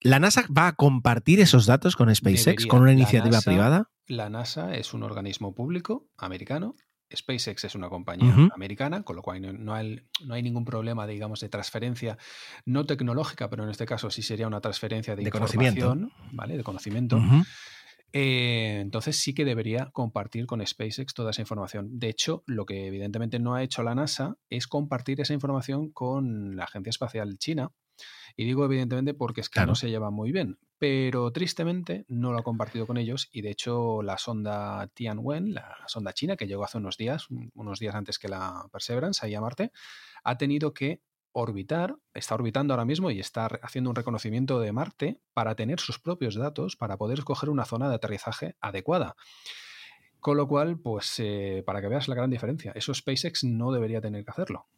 [0.00, 3.90] ¿la NASA va a compartir esos datos con SpaceX, con una iniciativa privada?
[4.06, 6.74] La NASA es un organismo público americano
[7.14, 11.40] SpaceX es una compañía americana, con lo cual no, hay, no, hay, ningún problema, digamos,
[11.40, 12.18] de transferencia
[12.64, 16.56] no tecnológica, pero en este caso sí sería una transferencia de, información, ¿vale?
[16.56, 17.20] De conocimiento.
[18.12, 21.98] Eh, entonces sí que debería compartir con SpaceX toda esa información.
[21.98, 26.56] De hecho, lo que evidentemente no ha hecho la NASA es compartir esa información con
[26.56, 27.70] la Agencia Espacial China.
[28.36, 32.38] Y digo evidentemente porque es que no se lleva muy bien pero tristemente no lo
[32.38, 36.64] ha compartido con ellos y de hecho la sonda Tianwen, la sonda china que llegó
[36.64, 39.72] hace unos días, unos días antes que la Perseverance ahí a Marte,
[40.22, 45.20] ha tenido que orbitar, está orbitando ahora mismo y está haciendo un reconocimiento de Marte
[45.34, 49.16] para tener sus propios datos, para poder escoger una zona de aterrizaje adecuada.
[50.20, 54.00] Con lo cual, pues eh, para que veas la gran diferencia, eso SpaceX no debería
[54.00, 54.68] tener que hacerlo.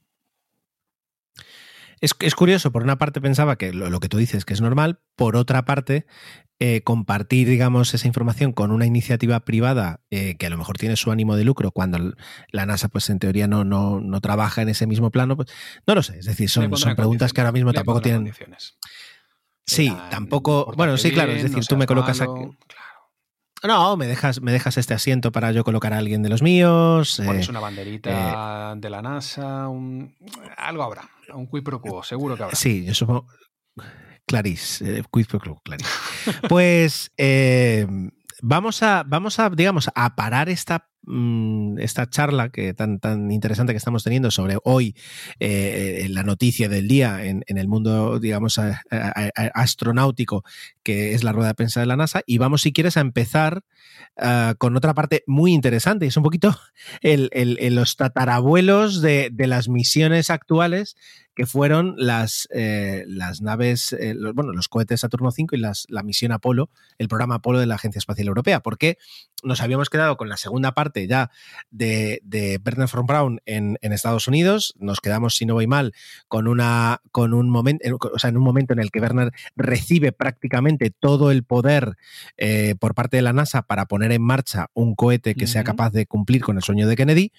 [2.00, 5.36] Es, curioso, por una parte pensaba que lo, que tú dices que es normal, por
[5.36, 6.06] otra parte,
[6.58, 10.96] eh, compartir, digamos, esa información con una iniciativa privada eh, que a lo mejor tiene
[10.96, 12.14] su ánimo de lucro cuando
[12.52, 15.50] la NASA, pues en teoría no, no, no trabaja en ese mismo plano, pues
[15.86, 16.18] no lo sé.
[16.18, 18.32] Es decir, son, son preguntas que ahora mismo tampoco tienen.
[19.66, 20.72] Sí, tampoco.
[20.76, 21.32] Bueno, sí, claro.
[21.32, 22.56] Es decir, tú me colocas aquí.
[23.62, 27.20] No, me dejas, me dejas este asiento para yo colocar a alguien de los míos.
[27.22, 29.68] Pones eh, una banderita de la NASA,
[30.56, 32.56] algo habrá un quid pro quo, seguro que habrá.
[32.56, 33.26] Sí, yo supongo.
[34.26, 35.86] Clarís, eh, quid pro quo, Clarís.
[36.48, 37.86] Pues eh,
[38.42, 40.88] vamos a, vamos a, digamos, a parar esta
[41.78, 44.94] esta charla que tan, tan interesante que estamos teniendo sobre hoy
[45.38, 48.60] eh, la noticia del día en, el mundo, digamos,
[49.54, 50.44] astronáutico,
[50.82, 52.22] que es la rueda de prensa de la NASA.
[52.26, 53.62] Y vamos, si quieres, a empezar
[54.16, 56.06] ah, con otra parte muy interesante.
[56.06, 56.56] Es un poquito
[57.02, 60.96] los tatarabuelos de, las misiones actuales
[61.34, 65.86] que fueron las, eh, las naves, eh, los, bueno, los cohetes Saturno V y las,
[65.88, 68.98] la misión Apolo, el programa Apolo de la Agencia Espacial Europea, porque
[69.42, 71.30] nos habíamos quedado con la segunda parte ya
[71.70, 75.92] de, de Werner von Braun en, en, Estados Unidos, nos quedamos, si no voy mal,
[76.28, 80.12] con, una, con un momento, o sea, en un momento en el que Werner recibe
[80.12, 81.96] prácticamente todo el poder
[82.36, 85.90] eh, por parte de la NASA para poner en marcha un cohete que sea capaz
[85.90, 87.32] de cumplir con el sueño de Kennedy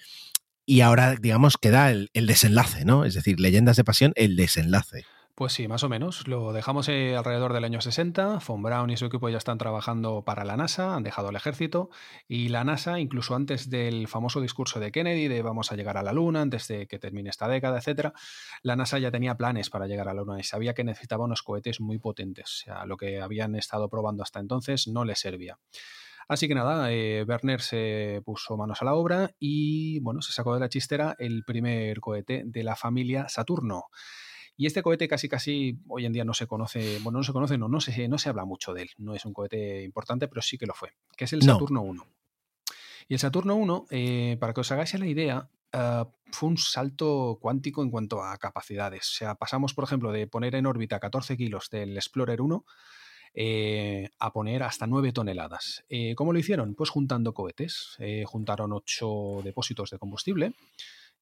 [0.64, 3.04] y ahora, digamos, queda el, el, desenlace, ¿no?
[3.04, 5.04] Es decir, Leyendas de Pasión, el desenlace.
[5.34, 6.28] Pues sí, más o menos.
[6.28, 8.38] Lo dejamos eh, alrededor del año 60.
[8.46, 11.88] Von Braun y su equipo ya están trabajando para la NASA, han dejado el ejército.
[12.28, 16.02] Y la NASA, incluso antes del famoso discurso de Kennedy de vamos a llegar a
[16.02, 18.10] la Luna, antes de que termine esta década, etc.,
[18.62, 21.42] la NASA ya tenía planes para llegar a la Luna y sabía que necesitaba unos
[21.42, 22.44] cohetes muy potentes.
[22.44, 25.58] O sea, lo que habían estado probando hasta entonces no les servía.
[26.28, 30.52] Así que nada, eh, Werner se puso manos a la obra y bueno, se sacó
[30.52, 33.86] de la chistera el primer cohete de la familia Saturno.
[34.62, 37.58] Y este cohete casi casi hoy en día no se conoce, bueno, no se conoce,
[37.58, 38.90] no, no, se, no se habla mucho de él.
[38.96, 42.06] No es un cohete importante, pero sí que lo fue, que es el Saturno 1.
[43.08, 47.38] Y el Saturno 1, eh, para que os hagáis la idea, ah, fue un salto
[47.40, 49.10] cuántico en cuanto a capacidades.
[49.10, 52.64] O sea, pasamos, por ejemplo, de poner en órbita 14 kilos del Explorer 1
[53.34, 55.84] eh, a poner hasta 9 toneladas.
[55.88, 56.76] Eh, ¿Cómo lo hicieron?
[56.76, 57.96] Pues juntando cohetes.
[57.98, 60.54] Eh, juntaron 8 depósitos de combustible,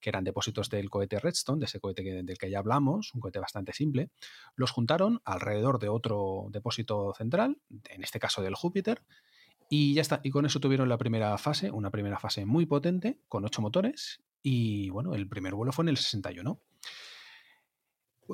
[0.01, 3.39] que eran depósitos del cohete Redstone, de ese cohete del que ya hablamos, un cohete
[3.39, 4.11] bastante simple.
[4.57, 9.03] Los juntaron alrededor de otro depósito central, en este caso del Júpiter,
[9.69, 10.21] y ya está.
[10.25, 14.21] Y con eso tuvieron la primera fase, una primera fase muy potente, con 8 motores.
[14.43, 16.61] Y bueno, el primer vuelo fue en el 61.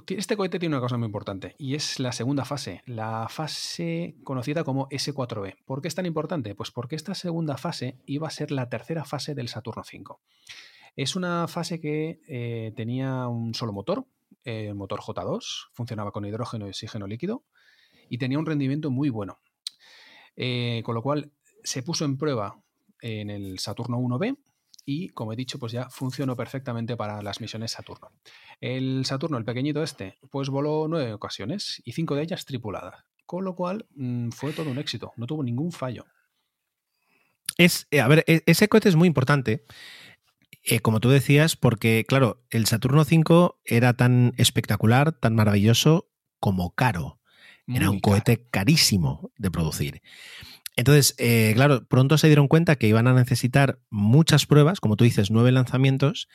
[0.09, 4.63] Este cohete tiene una cosa muy importante y es la segunda fase, la fase conocida
[4.63, 5.57] como S4B.
[5.65, 6.55] ¿Por qué es tan importante?
[6.55, 10.17] Pues porque esta segunda fase iba a ser la tercera fase del Saturno V.
[10.97, 14.07] Es una fase que eh, tenía un solo motor,
[14.45, 17.45] el motor J2, funcionaba con hidrógeno y oxígeno líquido
[18.09, 19.39] y tenía un rendimiento muy bueno.
[20.37, 21.33] Eh, con lo cual
[21.65, 22.61] se puso en prueba
[23.01, 24.39] en el Saturno 1B
[24.87, 28.13] y, como he dicho, pues ya funcionó perfectamente para las misiones Saturno.
[28.61, 33.45] El Saturno, el pequeñito este, pues voló nueve ocasiones y cinco de ellas tripuladas, con
[33.45, 36.05] lo cual mm, fue todo un éxito, no tuvo ningún fallo.
[37.59, 39.65] Es, eh, a ver, e, ese cohete es muy importante.
[40.69, 46.11] Eh, como tú decías, porque, claro, el Saturno 5 era tan espectacular, tan maravilloso
[46.41, 47.21] como caro.
[47.69, 50.03] era un cohete carísimo de producir.
[50.77, 55.05] Entonces, eh, claro, pronto se dieron cuenta que iban a necesitar muchas pruebas, como tú
[55.05, 56.29] dices, nueve lanzamientos,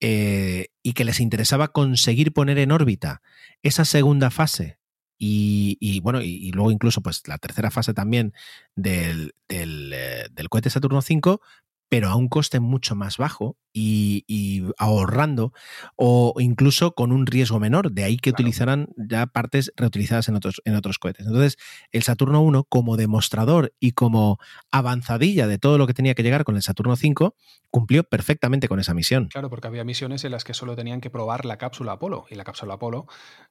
[0.00, 3.20] eh, y que les interesaba conseguir poner en órbita
[3.62, 4.78] esa segunda fase.
[5.22, 8.32] Y, bueno, y, luego incluso pues la tercera fase también
[8.74, 11.42] del, del, eh, del cohete Saturno 5
[11.90, 15.52] pero a un coste mucho más bajo y, ahorrando
[15.96, 17.90] o incluso con un riesgo menor.
[17.90, 21.26] De ahí que utilizarán ya partes reutilizadas en otros, en otros cohetes.
[21.26, 21.56] Entonces,
[21.90, 24.38] el Saturno 1 como demostrador y como
[24.70, 27.34] avanzadilla de todo lo que tenía que llegar con el Saturno 5,
[27.70, 29.28] cumplió perfectamente con esa misión.
[29.28, 32.36] Claro, porque había misiones en las que solo tenían que probar la cápsula Apolo y
[32.36, 33.06] la cápsula Apolo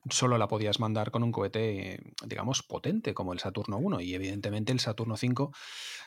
[0.09, 4.71] solo la podías mandar con un cohete, digamos, potente como el Saturno 1 y evidentemente
[4.71, 5.51] el Saturno 5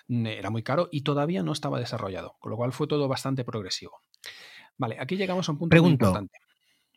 [0.08, 4.02] era muy caro y todavía no estaba desarrollado, con lo cual fue todo bastante progresivo.
[4.76, 6.38] Vale, aquí llegamos a un punto muy importante.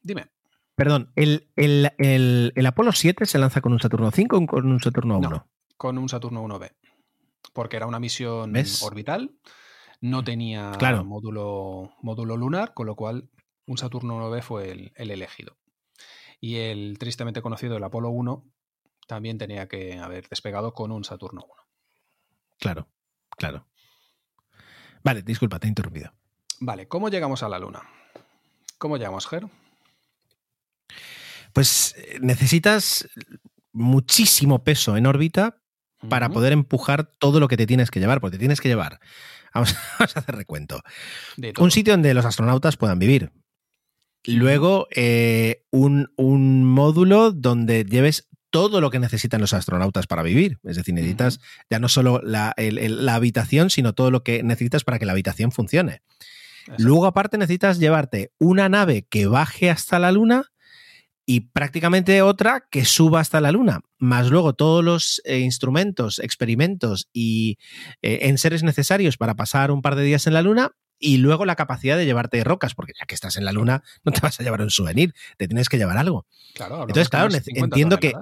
[0.01, 0.27] Dime.
[0.75, 5.17] Perdón, ¿el, el, Apolo 7 se lanza con un Saturno 5 o con un Saturno
[5.19, 5.47] 1?
[5.77, 6.71] con un Saturno 1B.
[7.53, 8.53] Porque era una misión
[8.83, 9.35] orbital,
[10.01, 10.71] no tenía
[11.05, 13.29] módulo, módulo lunar, con lo cual
[13.65, 15.57] un Saturno 1B fue el, el elegido.
[16.41, 18.45] Y el tristemente conocido, el Apolo 1,
[19.07, 21.53] también tenía que haber despegado con un Saturno 1.
[22.59, 22.87] Claro.
[23.37, 23.67] Claro.
[25.05, 26.11] Vale, disculpa, te he interrumpido.
[26.59, 27.83] Vale, ¿cómo llegamos a la Luna?
[28.79, 29.45] ¿Cómo llegamos, Ger?
[31.53, 33.07] Pues eh, necesitas
[33.71, 35.61] muchísimo peso en órbita
[36.09, 38.99] para poder empujar todo lo que te tienes que llevar, porque te tienes que llevar.
[39.53, 40.81] Vamos, a hacer recuento.
[41.59, 43.31] Un sitio donde los astronautas puedan vivir.
[44.25, 50.59] Luego, eh, un, un, módulo donde lleves todo lo que necesitan los astronautas para vivir.
[50.63, 52.55] Es decir, necesitas ya no solo la,
[53.13, 56.03] habitación, sino todo lo que necesitas para que la habitación funcione.
[56.77, 60.53] Luego, aparte, necesitas llevarte una nave que baje hasta la Luna
[61.25, 67.09] y prácticamente otra que suba hasta la Luna, más luego todos los eh, instrumentos, experimentos
[67.11, 67.57] y
[68.01, 71.55] eh, enseres necesarios para pasar un par de días en la Luna y luego la
[71.55, 74.43] capacidad de llevarte rocas, porque ya que estás en la Luna no te vas a
[74.43, 76.25] llevar un souvenir, te tienes que llevar algo.
[76.55, 78.13] Entonces, claro, entiendo que,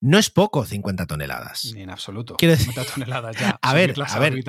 [0.00, 1.72] no es poco 50 toneladas.
[1.74, 2.36] Ni en absoluto.
[2.36, 3.58] Quiero 50 toneladas ya.
[3.62, 4.42] A ver, a ver.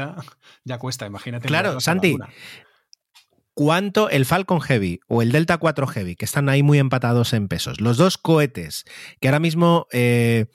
[0.63, 1.47] ya cuesta, imagínate.
[1.47, 2.17] Claro, Santi,
[3.59, 7.49] cuánto el Falcon Heavy o el Delta 4 Heavy, que están ahí muy empatados en
[7.49, 8.85] pesos, los dos cohetes
[9.19, 10.45] que ahora mismo eh,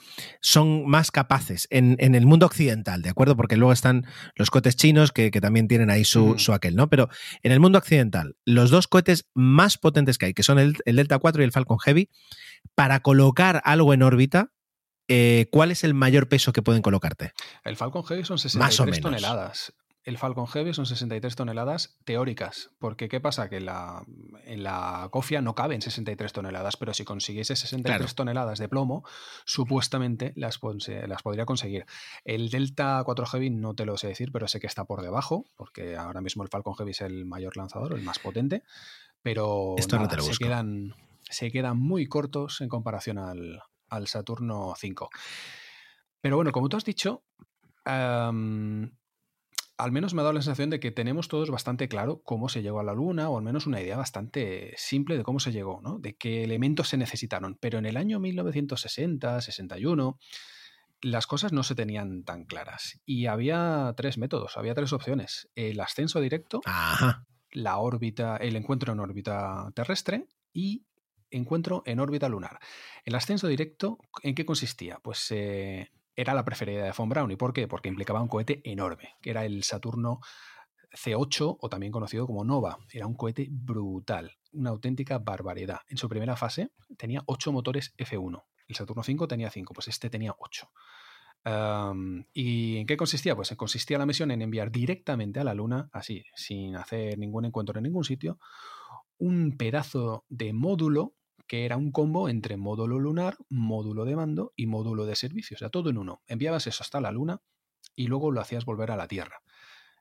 [0.41, 3.37] son más capaces en, el mundo occidental, ¿de acuerdo?
[3.37, 6.89] Porque luego están los cohetes chinos que, también tienen ahí su, aquel, ¿no?
[6.89, 7.11] Pero
[7.43, 11.19] en el mundo occidental, los dos cohetes más potentes que hay, que son el, Delta
[11.19, 12.09] 4 y el Falcon Heavy,
[12.75, 14.55] para colocar algo en órbita,
[15.09, 17.33] eh, ¿cuál es el mayor peso que pueden colocarte?
[17.65, 19.75] El Falcon Heavy son 63 toneladas
[20.05, 23.49] el Falcon Heavy son 63 toneladas teóricas, porque ¿qué pasa?
[23.49, 24.05] Que la,
[24.45, 29.03] en la cofia no caben 63 toneladas, pero si consiguiese 63 toneladas de plomo,
[29.47, 30.61] supuestamente las,
[31.07, 31.87] las podría conseguir.
[32.25, 35.47] El Delta 4 Heavy no te lo sé decir, pero sé que está por debajo,
[35.57, 38.63] porque ahora mismo el Falcon Heavy es el mayor lanzador, el más potente,
[39.23, 40.95] pero se, quedan,
[41.31, 45.09] se quedan muy cortos en comparación al, al Saturno 5.
[46.21, 47.25] Pero bueno, como tú has dicho,
[49.77, 52.62] al menos me ha dado la sensación de que tenemos todos bastante claro cómo se
[52.62, 55.81] llegó a la Luna, o al menos una idea bastante simple de cómo se llegó,
[55.83, 55.99] ¿no?
[55.99, 57.59] De qué elementos se necesitaron.
[57.61, 60.18] Pero en el año 1960, 61,
[61.01, 63.01] las cosas no se tenían tan claras.
[63.05, 65.51] Y había tres métodos, había tres opciones.
[65.55, 66.61] El ascenso directo,
[67.51, 70.87] la órbita, el encuentro en órbita terrestre y
[71.31, 72.59] encuentro en órbita lunar.
[73.05, 74.99] El ascenso directo, ¿en qué consistía?
[75.03, 77.31] Pues eh, era la preferida de Von Braun.
[77.31, 77.69] ¿Y por qué?
[77.69, 80.21] Porque implicaba un cohete enorme, que era el Saturno
[80.93, 82.79] C8 o también conocido como Nova.
[82.93, 85.81] Era un cohete brutal, una auténtica barbaridad.
[85.89, 88.45] En su primera fase tenía 8 motores F1.
[88.69, 90.71] El Saturno 5 tenía 5, pues este tenía 8.
[92.33, 93.37] ¿Y en qué consistía?
[93.37, 97.79] Pues consistía la misión en enviar directamente a la Luna, así, sin hacer ningún encuentro
[97.79, 98.39] en ningún sitio,
[99.19, 101.15] un pedazo de módulo
[101.47, 105.59] que era un combo entre módulo lunar, módulo de mando y módulo de servicio, o
[105.59, 106.22] sea, todo en uno.
[106.26, 107.42] Enviabas eso hasta la Luna
[107.95, 109.42] y luego lo hacías volver a la Tierra.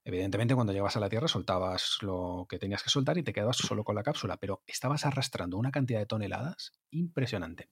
[0.05, 3.57] Evidentemente, cuando llegabas a la Tierra soltabas lo que tenías que soltar y te quedabas
[3.57, 7.69] solo con la cápsula, pero estabas arrastrando una cantidad de toneladas impresionante.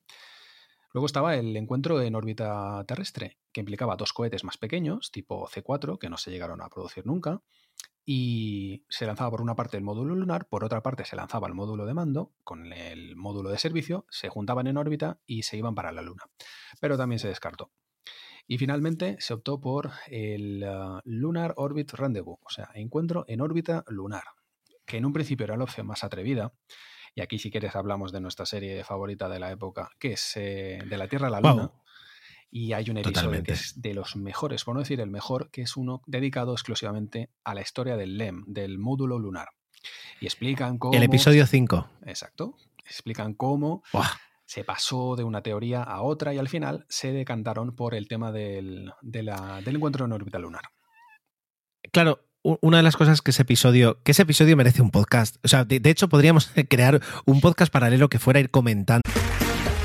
[0.94, 5.98] Luego estaba el encuentro en órbita terrestre, que implicaba dos cohetes más pequeños, tipo C4,
[5.98, 7.42] que no se llegaron a producir nunca,
[8.06, 11.54] y se lanzaba por una parte el módulo lunar, por otra parte se lanzaba el
[11.54, 15.76] módulo de mando con el módulo de servicio, se juntaban en órbita y se iban
[15.76, 16.24] para la Luna.
[16.80, 17.72] Pero también se descartó.
[18.48, 23.86] Y finalmente se optó por el uh, Lunar Orbit Rendezvous, o sea, encuentro en órbita
[23.88, 24.24] lunar,
[24.86, 26.54] que en un principio era la opción más atrevida.
[27.14, 30.82] Y aquí, si quieres, hablamos de nuestra serie favorita de la época, que es eh,
[30.90, 31.68] De la Tierra a la Luna.
[31.68, 31.81] Wow.
[32.54, 33.46] Y hay un episodio Totalmente.
[33.48, 37.30] que es de los mejores, por no decir el mejor, que es uno dedicado exclusivamente
[37.46, 39.48] a la historia del LEM, del módulo lunar.
[40.20, 40.94] Y explican cómo.
[40.94, 41.90] El episodio 5.
[42.06, 42.56] Exacto.
[42.86, 43.84] Explican cómo
[44.46, 48.34] se pasó de una teoría a otra y al final se decantaron por el tema
[48.34, 50.64] del, de la- del encuentro en órbita lunar.
[51.94, 55.38] Claro, una de las cosas que ese episodio, que ese episodio merece un podcast.
[55.44, 59.02] O sea, de, de hecho, podríamos crear un podcast paralelo que fuera ir comentando.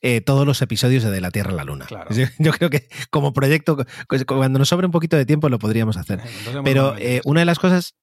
[0.00, 1.86] Eh, todos los episodios de De la Tierra a la Luna.
[1.86, 2.10] Claro.
[2.14, 3.84] Yo, yo creo que como proyecto, cu-
[4.26, 6.20] cuando nos sobre un poquito de tiempo lo podríamos hacer.
[6.20, 7.94] Entonces, Pero eh, una de las cosas,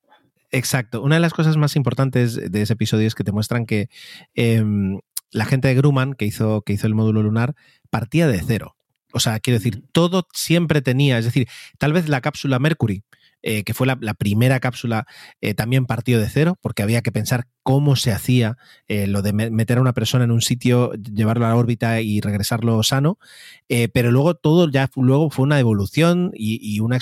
[0.51, 3.89] exacto, una de las cosas más importantes de ese episodio es que te muestran que
[4.33, 4.99] em,
[5.31, 7.55] la gente de Grumman, que hizo, que hizo el módulo lunar,
[7.89, 8.75] partía de cero.
[9.11, 11.47] O sea, quiero decir, todo siempre tenía, es decir,
[11.79, 13.03] tal vez la cápsula Mercury,
[13.41, 15.05] eh, que fue la, la primera cápsula,
[15.41, 19.33] eh, también partió de cero, porque había que pensar cómo se hacía eh, lo de
[19.33, 23.19] me- meter a una persona en un sitio, llevarlo a la órbita y regresarlo sano,
[23.93, 26.97] pero luego todo ya luego fue una evolución y, y una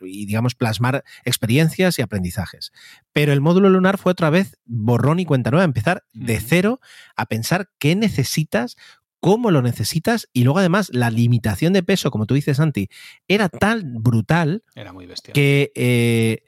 [0.00, 2.72] y digamos plasmar experiencias y aprendizajes.
[3.12, 6.80] Pero el módulo lunar fue otra vez borrón y cuenta nueva, empezar de cero
[7.16, 8.76] a pensar qué necesitas,
[9.20, 12.88] cómo lo necesitas y luego además la limitación de peso, como tú dices, Santi,
[13.28, 15.32] era tan brutal Era muy bestia.
[15.32, 16.42] que, eh,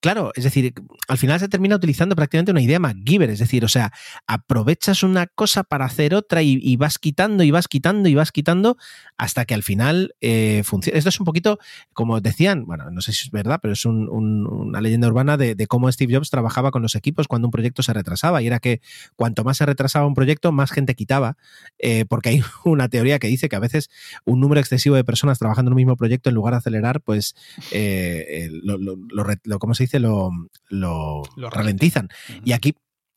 [0.00, 0.72] claro, es decir,
[1.08, 3.92] al final se termina utilizando prácticamente una idea MacGyver, es decir, o sea,
[4.26, 8.76] aprovechas una cosa para hacer otra y, vas quitando y vas quitando y vas quitando
[9.18, 10.96] hasta que al final eh, funciona.
[10.98, 11.58] Esto es un poquito,
[11.92, 15.36] como decían, bueno, no sé si es verdad, pero es un- un- una leyenda urbana
[15.36, 18.58] de, cómo Steve Jobs trabajaba con los equipos cuando un proyecto se retrasaba y era
[18.60, 18.80] que
[19.16, 21.36] cuanto más se retrasaba un proyecto, más gente quitaba,
[21.78, 23.90] eh, porque hay una teoría que dice que a veces
[24.24, 27.34] un número excesivo de personas trabajando en un mismo proyecto, en lugar de acelerar, pues
[27.72, 29.89] eh, eh, lo, lo- ¿cómo se dice?
[29.98, 30.30] Lo,
[30.68, 32.08] lo Lo ralentizan.
[32.44, 32.74] Y aquí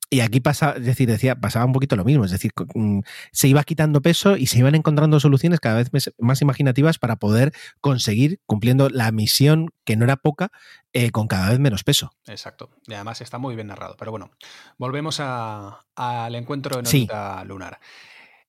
[0.09, 2.99] y aquí pasa, es decir, decía, pasaba un poquito lo mismo, es decir, mm,
[3.31, 7.51] se iba quitando peso y se iban encontrando soluciones cada vez más imaginativas para poder
[7.81, 10.51] conseguir cumpliendo la misión, que no era poca,
[10.91, 12.11] eh, con cada vez menos peso.
[12.27, 12.69] Exacto.
[12.85, 13.95] Y además está muy bien narrado.
[13.97, 14.29] Pero bueno,
[14.77, 16.97] volvemos a- al encuentro en Sí.
[17.09, 17.79] órbita lunar.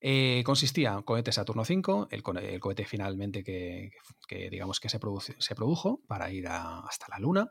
[0.02, 3.92] Eh, consistía en cohete Saturno V, el, co- el cohete finalmente que,
[4.28, 7.48] que digamos que se, produce- se produjo para ir a- hasta la Luna.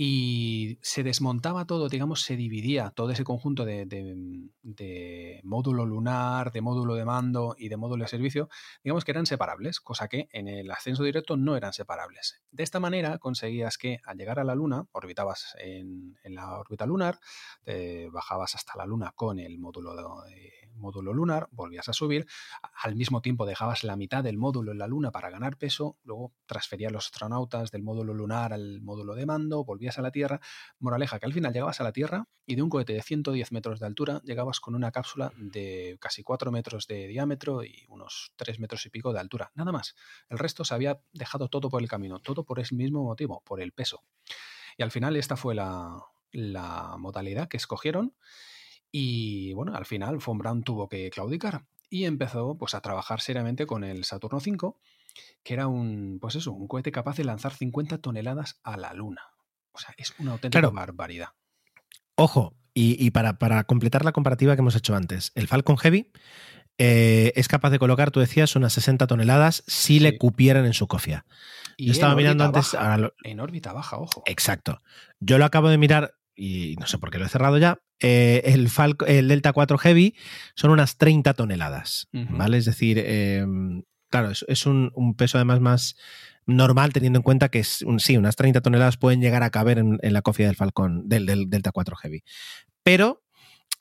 [0.00, 6.52] Y se desmontaba todo, digamos, se dividía todo ese conjunto de, de- de módulo lunar,
[6.52, 8.48] de módulo de mando y de módulo de servicio,
[8.84, 12.40] digamos que eran separables, cosa que en el ascenso directo no eran separables.
[12.52, 16.86] De esta manera conseguías que al llegar a la Luna, orbitabas en, en la órbita
[16.86, 17.18] lunar,
[18.12, 19.94] bajabas hasta la Luna con el módulo,
[20.74, 22.26] módulo lunar, volvías a subir,
[22.84, 26.32] al mismo tiempo dejabas la mitad del módulo en la Luna para ganar peso, luego
[26.46, 30.40] transferías los astronautas del módulo lunar al módulo de mando, volvías a la Tierra.
[30.80, 33.80] Moraleja, que al final llegabas a la Tierra y de un cohete de 110 metros
[33.80, 38.58] de altura llegabas con una cápsula de casi 4 metros de diámetro y unos 3
[38.58, 39.94] metros y pico de altura, nada más.
[40.28, 43.62] El resto se había dejado todo por el camino, todo por el mismo motivo, por
[43.62, 44.02] el peso.
[44.76, 48.14] Y al final esta fue la, la modalidad que escogieron
[48.90, 53.66] y bueno, al final Von Braun tuvo que claudicar y empezó pues a trabajar seriamente
[53.66, 54.74] con el Saturno V,
[55.42, 59.22] que era un pues eso, un cohete capaz de lanzar 50 toneladas a la luna.
[59.78, 60.72] O sea, es una auténtica Claro.
[60.74, 61.28] barbaridad.
[62.16, 66.10] Ojo, y, y para, para completar la comparativa que hemos hecho antes, el Falcon Heavy
[66.78, 70.86] eh, es capaz de colocar, tú decías, unas 60 toneladas si le cupieran en su
[70.88, 71.24] cofia.
[71.76, 72.72] Y Yo estaba mirando antes.
[72.72, 74.22] baja, ahora lo- En órbita baja, ojo.
[74.26, 74.80] Exacto.
[75.20, 77.78] Yo lo acabo de mirar y no sé por qué lo he cerrado ya.
[78.00, 80.14] eh, el, Falco- el Delta 4 Heavy
[80.54, 82.08] son unas 30 toneladas.
[82.12, 82.58] ¿vale?
[82.58, 83.44] Es decir, eh,
[84.10, 85.96] claro, es, es un, un peso además más
[86.48, 89.78] normal teniendo en cuenta que es un, sí, unas 30 toneladas pueden llegar a caber
[89.78, 92.24] en, en la cofia del Falcon, del, del Delta 4 Heavy.
[92.82, 93.22] Pero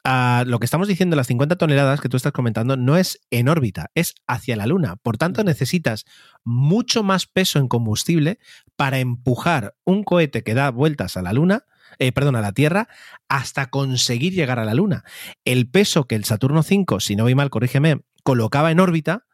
[0.03, 3.47] ah, lo que estamos diciendo, las 50 toneladas que tú estás comentando, no es en
[3.47, 4.97] órbita, es hacia la Luna.
[4.97, 6.05] Por tanto, necesitas
[6.43, 8.37] mucho más peso en combustible
[8.75, 11.63] para empujar un cohete que da vueltas a la Luna,
[11.99, 12.89] eh, perdón, a la Tierra,
[13.29, 15.05] hasta conseguir llegar a la Luna.
[15.45, 19.26] El peso que el Saturno V, si no voy mal, corrígeme, colocaba en órbita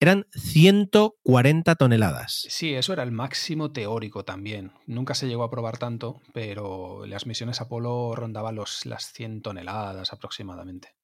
[0.00, 2.46] eran 140 toneladas.
[2.48, 4.72] Sí, eso era el máximo teórico también.
[4.86, 10.12] Nunca se llegó a probar tanto, pero las misiones Apolo rondaban los, las 100 toneladas
[10.12, 10.94] aproximadamente.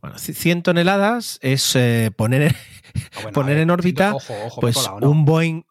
[0.00, 2.54] Bueno, c- 100 toneladas es eh, poner,
[3.14, 5.10] Ah, bueno, poner ver, en órbita ojo, pues colado, ¿no?
[5.10, 5.62] un Boeing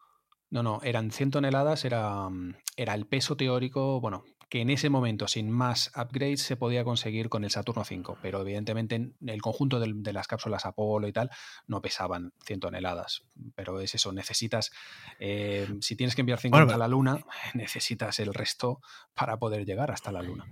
[0.50, 2.28] No, no, eran 100 toneladas, era,
[2.76, 7.30] era el peso teórico, bueno, que en ese momento, sin más upgrades, se podía conseguir
[7.30, 11.30] con el Saturno V, pero evidentemente en el conjunto de las cápsulas Apolo y tal
[11.66, 13.22] no pesaban 100 toneladas.
[13.54, 14.70] Pero es eso, necesitas,
[15.18, 17.24] eh, si tienes que enviar 50 Bueno, a la Luna,
[17.54, 18.82] necesitas el resto
[19.14, 20.44] para poder llegar hasta la Luna.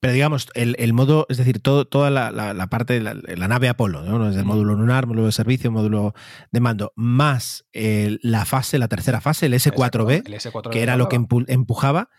[0.00, 3.14] Pero digamos, el, el modo, es decir, todo, toda la, la- la parte de la,
[3.14, 4.26] la nave Apolo, ¿no?
[4.26, 6.14] desde el módulo lunar, módulo de servicio, módulo
[6.50, 10.96] de mando, más eh, la fase, la tercera fase, el S4B, el S4B que era
[10.96, 12.10] lo que empu- empujaba,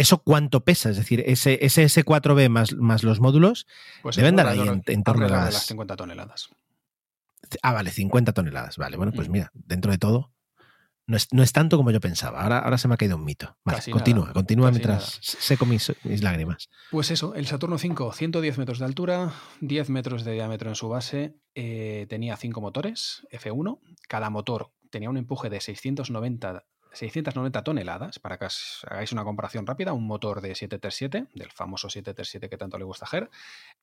[0.00, 0.90] ¿eso cuánto pesa?
[0.90, 3.66] Es decir, ese, ese S4B más, más los módulos
[4.02, 5.66] Pues deben dar ahí en, en torno a las...
[5.66, 6.48] 50 toneladas.
[7.62, 8.76] Ah, vale, 50 toneladas.
[8.76, 9.14] Vale, bueno, Mm.
[9.16, 10.32] pues mira, dentro de todo,
[11.06, 12.42] no es, no es tanto como yo pensaba.
[12.42, 13.56] Ahora, ahora se me ha caído un mito.
[13.64, 15.20] Vale, continúa, nada, continúa mientras nada.
[15.22, 16.68] seco mis, mis lágrimas.
[16.90, 20.88] Pues eso, el Saturno V, 110 metros de altura, 10 metros de diámetro en su
[20.90, 28.18] base, eh, tenía cinco motores F1, cada motor tenía un empuje de 690, 690 toneladas,
[28.18, 32.56] para que os hagáis una comparación rápida, un motor de 737, del famoso 737 que
[32.56, 33.30] tanto le gusta a Ger,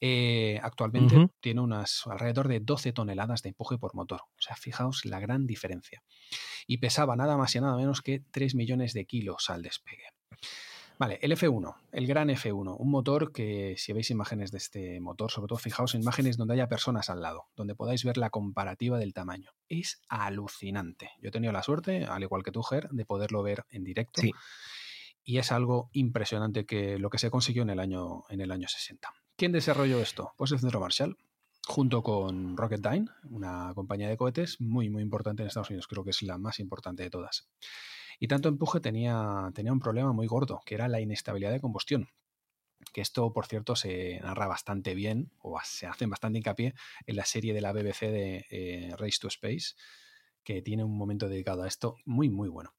[0.02, 4.22] eh, actualmente tiene unas alrededor de 12 toneladas de empuje por motor.
[4.22, 6.04] O sea, fijaos la gran diferencia.
[6.68, 10.06] Y pesaba nada más y nada menos que 3 millones de kilos al despegue.
[10.98, 15.30] Vale, el F1, el gran F1, un motor que si veis imágenes de este motor,
[15.30, 18.98] sobre todo fijaos en imágenes donde haya personas al lado, donde podáis ver la comparativa
[18.98, 19.52] del tamaño.
[19.68, 21.12] Es alucinante.
[21.22, 24.22] Yo he tenido la suerte, al igual que tú, Ger, de poderlo ver en directo.
[24.22, 24.32] Sí.
[25.24, 28.68] Y es algo impresionante que lo que se consiguió en el año, en el año
[28.68, 29.10] 60.
[29.36, 30.34] ¿Quién desarrolló esto?
[30.38, 31.18] Pues el Centro Marshall,
[31.68, 35.88] junto con Rocketdyne, una compañía de cohetes muy, muy importante en Estados Unidos.
[35.88, 37.50] Creo que es la más importante de todas.
[38.20, 42.10] Y tanto empuje tenía, tenía un problema muy gordo, que era la inestabilidad de combustión.
[42.94, 46.74] Que esto, por cierto, se narra bastante bien, o se hace bastante hincapié
[47.06, 49.76] en la serie de la BBC de eh, Race to Space,
[50.44, 52.74] que tiene un momento dedicado a esto muy, muy bueno.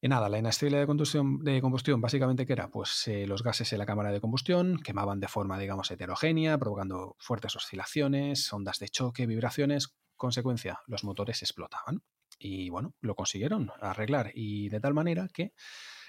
[0.00, 3.86] Y nada, la inestabilidad de combustión, básicamente que era, pues eh, los gases en la
[3.86, 9.96] cámara de combustión quemaban de forma, digamos, heterogénea, provocando fuertes oscilaciones, ondas de choque, vibraciones.
[10.16, 12.02] Consecuencia, los motores explotaban.
[12.38, 15.52] Y bueno, lo consiguieron arreglar y de tal manera que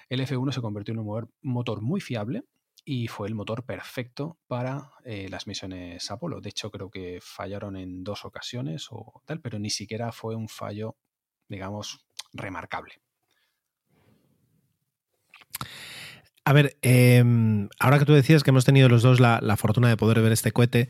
[0.09, 2.43] el F1 se convirtió en un motor- muy fiable
[2.86, 6.41] y fue el motor perfecto para eh, las misiones Apolo.
[6.41, 10.47] De hecho, creo que fallaron en dos ocasiones o tal, pero ni siquiera fue un
[10.47, 10.97] fallo,
[11.47, 13.01] digamos, remarcable.
[16.45, 17.23] A ver, eh,
[17.80, 20.51] ahora que tú decías que hemos tenido los dos la fortuna de poder ver este
[20.51, 20.89] cohete,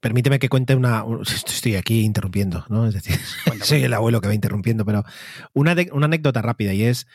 [0.00, 1.04] permíteme que cuente una.
[1.04, 2.86] un- Estoy aquí interrumpiendo, ¿no?
[2.86, 3.16] Es decir,
[3.62, 5.04] soy el abuelo que va interrumpiendo, pero
[5.52, 7.06] una, de- una anécdota rápida y es.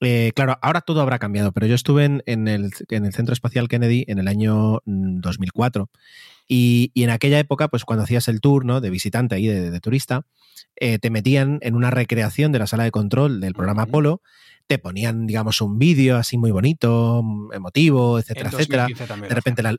[0.00, 3.32] eh, claro, ahora todo habrá cambiado, pero yo estuve en, en el, en el Centro
[3.32, 5.90] Espacial Kennedy en el año mm, 2004
[6.48, 8.80] y, y en aquella época, pues cuando hacías el tour ¿no?
[8.80, 10.22] de visitante ahí, de, de turista,
[10.76, 14.20] eh, te metían en una recreación de la sala de control del programa Apolo,
[14.66, 18.82] te ponían, digamos, un vídeo así muy bonito, mm, emotivo, etcétera, etcétera.
[18.84, 19.76] 2015 también De repente la,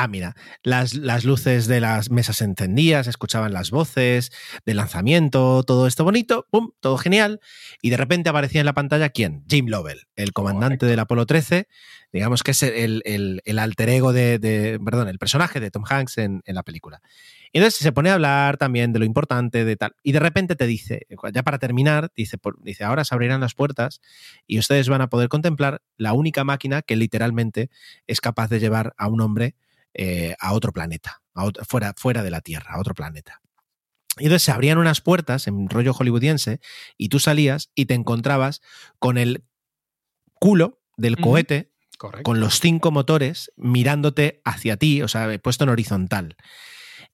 [0.00, 4.30] Ah, mira, las, las luces de las mesas se escuchaban las voces
[4.64, 7.40] del lanzamiento, todo esto bonito, pum, todo genial.
[7.82, 9.42] Y de repente aparecía en la pantalla quién?
[9.48, 11.66] Jim Lovell, el comandante del Apolo 13,
[12.12, 15.82] digamos que es el, el- el alter ego de, de- perdón, el personaje de Tom
[15.84, 17.00] Hanks en, en la película.
[17.50, 19.96] Y entonces se pone a hablar también de lo importante, de tal.
[20.04, 23.54] Y de repente te dice, ya para terminar, dice, por- dice, ahora se abrirán las
[23.54, 24.00] puertas
[24.46, 27.68] y ustedes van a poder contemplar la única máquina que literalmente
[28.06, 29.56] es capaz de llevar a un hombre
[29.94, 33.40] eh, a otro planeta, a fuera, fuera de la Tierra, a otro planeta.
[34.18, 36.60] Y entonces se abrían unas puertas en rollo hollywoodiense
[36.96, 38.60] y tú salías y te encontrabas
[38.98, 39.44] con el
[40.34, 41.72] culo del cohete
[42.22, 46.36] con los cinco motores mirándote hacia ti, o sea, puesto en horizontal.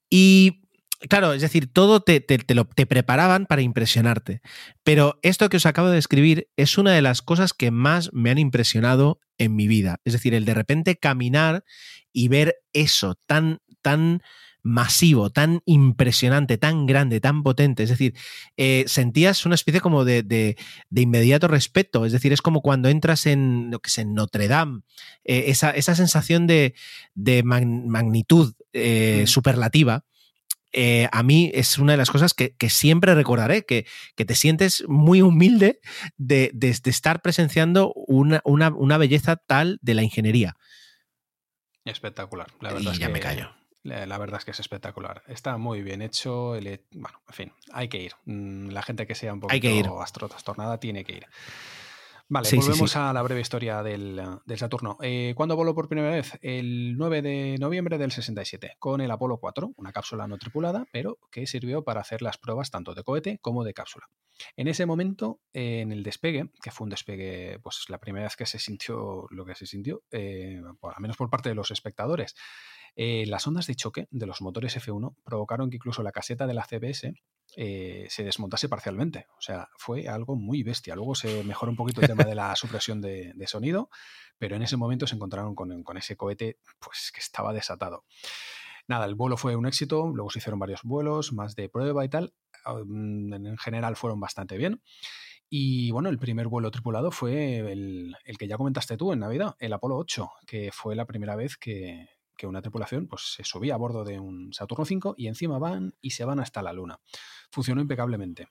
[0.09, 0.64] Y
[1.09, 4.41] claro, es decir, todo te, te, lo, te preparaban para impresionarte.
[4.83, 8.31] Pero esto que os acabo de describir es una de las cosas que más me
[8.31, 9.97] han impresionado en mi vida.
[10.05, 11.63] Es decir, el de repente caminar
[12.13, 14.21] y ver eso tan, tan
[14.65, 17.83] masivo, tan impresionante, tan grande, tan potente.
[17.83, 18.15] Es decir,
[18.57, 20.55] eh, sentías una especie como de, de,
[20.95, 22.03] inmediato respeto.
[22.03, 24.81] Es decir, es como cuando entras en, lo que es, en Notre Dame,
[25.23, 26.73] eh, esa, esa, sensación de,
[27.13, 30.03] de magnitud eh, superlativa.
[31.11, 33.85] A mí es una de las cosas que, que siempre recordaré, que,
[34.15, 35.79] que, te sientes muy humilde
[36.17, 40.55] de, de estar presenciando una, una, una, belleza tal de la ingeniería.
[41.85, 42.93] Espectacular, la verdad.
[42.93, 43.51] Y ya me callo.
[43.83, 45.21] La verdad es que es espectacular.
[45.27, 46.53] Está muy bien hecho.
[46.91, 48.13] bueno, en fin, hay que ir.
[48.25, 51.27] Mm, la gente que sea un poquito astrotastornada tiene que ir.
[52.27, 54.19] Vale, volvemos a la breve historia del,
[54.55, 54.97] Saturno.
[55.01, 56.39] Eh, ¿Cuándo voló por primera vez?
[56.41, 61.19] El 9 de noviembre del 67, con el Apolo 4, una cápsula no tripulada, pero
[61.29, 64.09] que sirvió para hacer las pruebas tanto de cohete como de cápsula.
[64.57, 68.47] En ese momento, en el despegue, que fue un despegue, pues la primera vez que
[68.47, 72.35] se sintió lo que se sintió, eh, al menos por parte de los espectadores,
[72.95, 76.53] eh, las ondas de choque de los motores F1 provocaron que incluso la caseta de
[76.53, 77.13] la CBS
[77.57, 79.27] eh, se desmontase parcialmente.
[79.37, 80.95] O sea, fue algo muy bestia.
[80.95, 83.89] Luego se mejoró un poquito el tema de la supresión de, sonido,
[84.37, 88.05] pero en ese momento se encontraron con, ese cohete pues, que estaba desatado.
[88.87, 92.09] Nada, el vuelo fue un éxito, luego se hicieron varios vuelos, más de prueba y
[92.09, 92.33] tal.
[92.85, 94.81] Mm, en general fueron bastante bien.
[95.49, 99.55] Y bueno, el primer vuelo tripulado fue el, el, que ya comentaste tú en Navidad,
[99.59, 103.75] el Apolo 8, que fue la primera vez que, que una tripulación pues, se subía
[103.75, 106.99] a bordo de un Saturno V y encima van y se van hasta la Luna.
[107.51, 108.47] Funcionó impecablemente.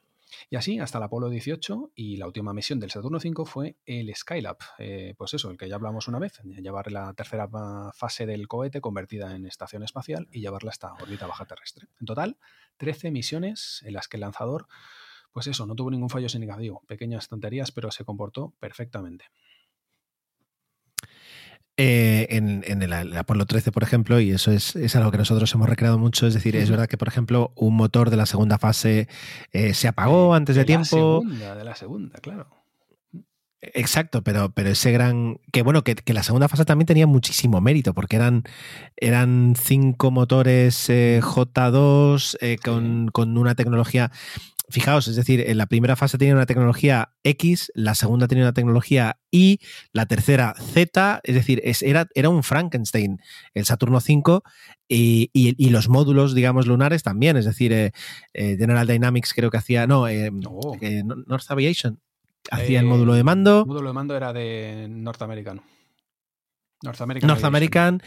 [0.51, 4.15] Y así hasta el Apolo 18 y la última misión del Saturno V fue el
[4.15, 7.49] Skylab, eh, pues eso, el que ya hablamos una vez, llevar la tercera
[7.93, 11.89] fase del cohete convertida en estación espacial y llevarla hasta órbita baja terrestre.
[12.01, 12.37] En total,
[12.79, 14.67] 13 misiones en las que el lanzador,
[15.33, 19.27] pues eso, no tuvo ningún fallo significativo, pequeñas tonterías, pero se comportó perfectamente.
[21.77, 25.99] Eh, en, el, Apolo 13, por ejemplo, y eso es, algo que nosotros hemos recreado
[25.99, 29.09] mucho, es decir, es verdad que, por ejemplo, un motor de la segunda fase
[29.53, 31.23] eh, se apagó antes de, tiempo.
[31.25, 32.47] La segunda, de la segunda, claro.
[33.61, 35.41] Exacto, pero, pero ese gran.
[35.51, 38.45] Que bueno, que, la segunda fase también tenía muchísimo mérito, porque eran,
[38.97, 44.13] eran cinco motores eh, J2 con, con, una tecnología
[44.69, 48.55] Fijaos, es decir, en la primera fase tenía una tecnología X, la segunda tenía una
[48.55, 49.61] tecnología Y,
[49.93, 53.21] la tercera Z, es decir, era, era un Frankenstein
[53.53, 54.41] el Saturno V
[54.89, 57.93] y, los módulos, digamos, lunares también, es decir, eh,
[58.33, 62.01] eh, General Dynamics creo que hacía, no, eh, North Aviation
[62.51, 63.61] hacía el módulo de mando.
[63.61, 65.61] El módulo de mando era de North American.
[66.83, 67.29] North American.
[67.29, 68.03] North American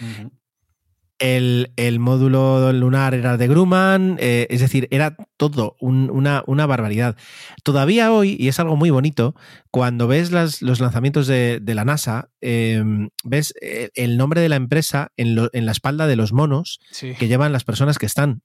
[1.19, 7.15] el, módulo lunar era de Grumman, eh, es decir, era todo una, barbaridad.
[7.64, 9.35] Todavía hoy, y es algo muy bonito,
[9.72, 15.11] cuando ves los lanzamientos de, la NASA, em, ves eh, el nombre de la empresa
[15.18, 18.41] en, la espalda de los monos que llevan las personas que están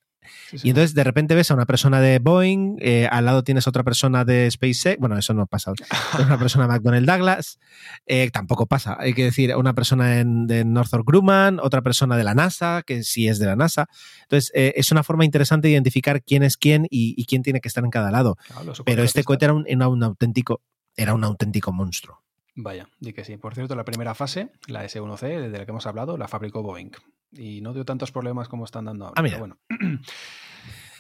[0.53, 3.71] y entonces de repente ves a una persona de Boeing, eh, al lado tienes a
[3.71, 5.73] otra persona de SpaceX, bueno, eso no pasa,
[6.27, 7.59] una persona de McDonnell Douglas,
[8.07, 12.35] eh, tampoco pasa, hay que decir, una persona de Northrop Grumman, otra persona de la
[12.35, 13.87] NASA, que sí es de la NASA.
[14.23, 17.69] Entonces eh, es una forma interesante de identificar quién es quién y, quién tiene que
[17.69, 18.37] estar en cada lado.
[18.85, 20.63] Pero este cohete era un, auténtico,
[20.97, 22.23] era un auténtico monstruo.
[22.55, 23.39] Vaya, di que sí.
[23.39, 26.91] Por cierto, la primera fase, la S1C, de la que hemos hablado, la fabricó Boeing
[27.33, 29.23] y no dio tantos problemas como están dando ahora.
[29.35, 29.59] Ah, bueno.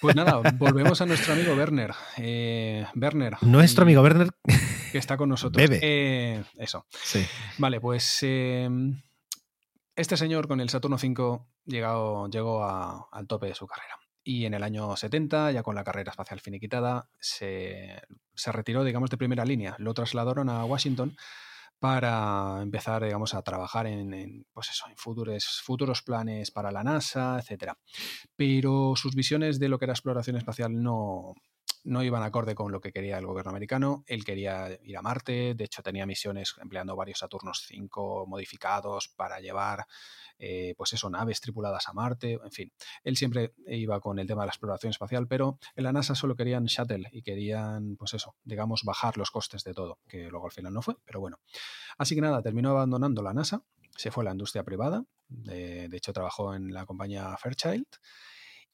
[0.02, 1.92] Pues nada, volvemos a nuestro amigo Werner.
[2.16, 3.36] Eh, Werner.
[3.42, 4.30] Nuestro amigo Werner.
[4.90, 5.62] Que está con nosotros.
[5.62, 5.78] Bebe.
[5.80, 6.86] Eh, eso.
[6.90, 7.24] Sí.
[7.56, 9.00] Vale, pues em,
[9.94, 13.96] este señor con el Saturno V llegado, llegó al tope de su carrera.
[14.24, 18.02] Y en el año 70, ya con la carrera espacial finiquitada, se,
[18.34, 19.76] se retiró, digamos, de primera línea.
[19.78, 21.16] Lo trasladaron a Washington
[21.82, 27.40] para empezar, digamos, a trabajar en, pues eso, en futuros, futuros planes para la NASA,
[27.40, 27.72] etc.
[28.36, 31.34] Pero sus visiones de lo que era exploración espacial no,
[31.84, 34.04] no iban acorde con lo que quería el gobierno americano.
[34.06, 39.40] Él quería ir a Marte, de hecho tenía misiones empleando varios Saturnos 5 modificados para
[39.40, 39.86] llevar
[40.38, 42.72] eh, pues eso, naves tripuladas a Marte, en fin.
[43.04, 46.34] Él siempre iba con el tema de la exploración espacial, pero en la NASA solo
[46.34, 50.52] querían shuttle y querían, pues eso, digamos, bajar los costes de todo, que luego al
[50.52, 51.38] final no fue, pero bueno.
[51.96, 53.62] Así que nada, terminó abandonando la NASA,
[53.96, 57.86] se fue a la industria privada, de, hecho trabajó en la compañía Fairchild.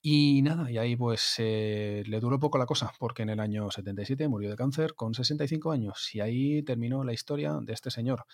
[0.01, 3.71] Y nada, y ahí pues eh, le duró poco la cosa, porque en el año
[3.71, 6.15] 77 murió de cáncer con 65 años.
[6.15, 8.25] Y ahí terminó la historia de este señor,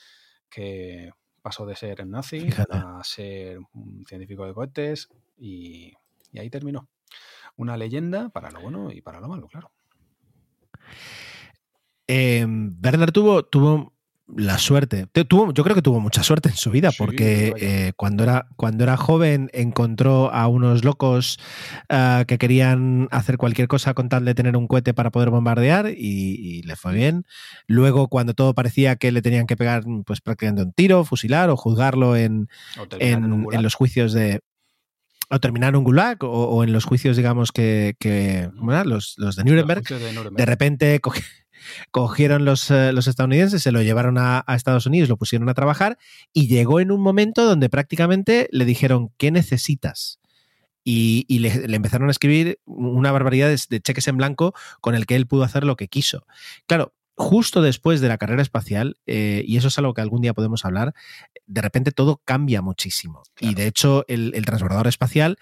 [0.51, 1.11] que
[1.45, 5.93] Pasó de ser nazi a ser un científico de cohetes y,
[6.33, 6.89] y ahí terminó.
[7.57, 9.71] Una leyenda para lo bueno y para lo malo, claro.
[12.07, 12.47] Eh,
[13.13, 13.93] tuvo, tuvo
[14.27, 15.07] la suerte.
[15.29, 18.47] Tuvo, yo creo que tuvo mucha suerte en su vida, Sí, porque eh, cuando, era,
[18.57, 21.39] cuando era joven encontró a unos locos
[21.91, 25.91] ah, que querían hacer cualquier cosa con tal de tener un cohete para poder bombardear
[25.91, 27.25] y, y le fue bien.
[27.67, 31.57] Luego, cuando todo parecía que le tenían que pegar pues prácticamente un tiro, fusilar o
[31.57, 32.49] juzgarlo en,
[32.79, 34.41] O en los juicios de
[35.31, 38.85] o terminar un gulag o, o en los juicios digamos que, que ¿cómo era?
[38.85, 40.37] Los, los de Nuremberg de Nuremberg.
[40.37, 41.01] de repente
[41.91, 45.99] cogieron los, eh, los estadounidenses, se lo llevaron a, Estados Unidos, lo pusieron a trabajar
[46.33, 50.21] y llegó en un momento donde prácticamente le dijeron, ¿qué necesitas?
[50.85, 55.17] Y, le empezaron a escribir una barbaridad de, de cheques en blanco con el que
[55.17, 56.27] él pudo hacer lo que quiso.
[56.67, 60.35] Claro, justo después de la carrera espacial, eh, y eso es algo que algún día
[60.35, 60.95] podemos hablar,
[61.47, 63.23] de repente todo cambia muchísimo.
[63.41, 65.37] Y de hecho, el, el transbordador espacial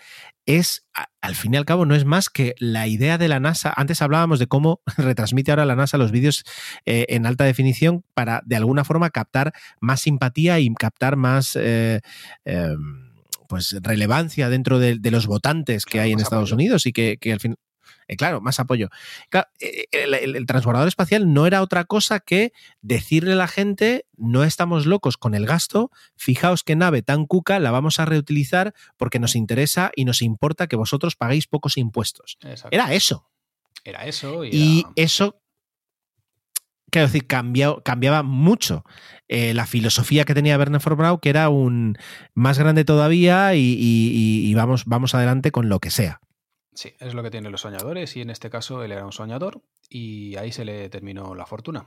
[0.44, 0.86] es,
[1.20, 3.72] al fin y al cabo, no es más que la idea de la NASA.
[3.76, 6.44] Antes hablábamos de cómo retransmite ahora la NASA los vídeos
[6.84, 11.56] eh, en alta definición para, de alguna forma, captar más simpatía y captar más.
[11.56, 12.00] eh,
[12.44, 12.74] eh,
[13.48, 16.54] pues relevancia dentro de, de los votantes que hay en Estados apoyo.
[16.54, 17.56] Unidos y que, que al fin,
[18.08, 18.88] eh, claro, más apoyo.
[19.28, 23.48] Claro, eh, el, el- el transbordador espacial no era otra cosa que decirle a la
[23.48, 28.04] gente, no estamos locos con el gasto, fijaos qué nave tan cuca la vamos a
[28.04, 32.38] reutilizar porque nos interesa y nos importa que vosotros paguéis pocos impuestos.
[32.42, 32.68] Exacto.
[32.74, 33.28] Era eso.
[33.84, 35.40] Era eso y, Y era- eso,
[36.90, 38.84] quiero decir, cambió- cambiaba mucho
[39.28, 41.96] eh, la filosofía que tenía Werner von Braun, que era un
[42.34, 46.20] más grande todavía y- y vamos, vamos adelante con lo que sea.
[46.74, 49.62] Sí, es lo que tienen los soñadores y en este caso él era un soñador
[49.88, 51.86] y ahí se le terminó la fortuna.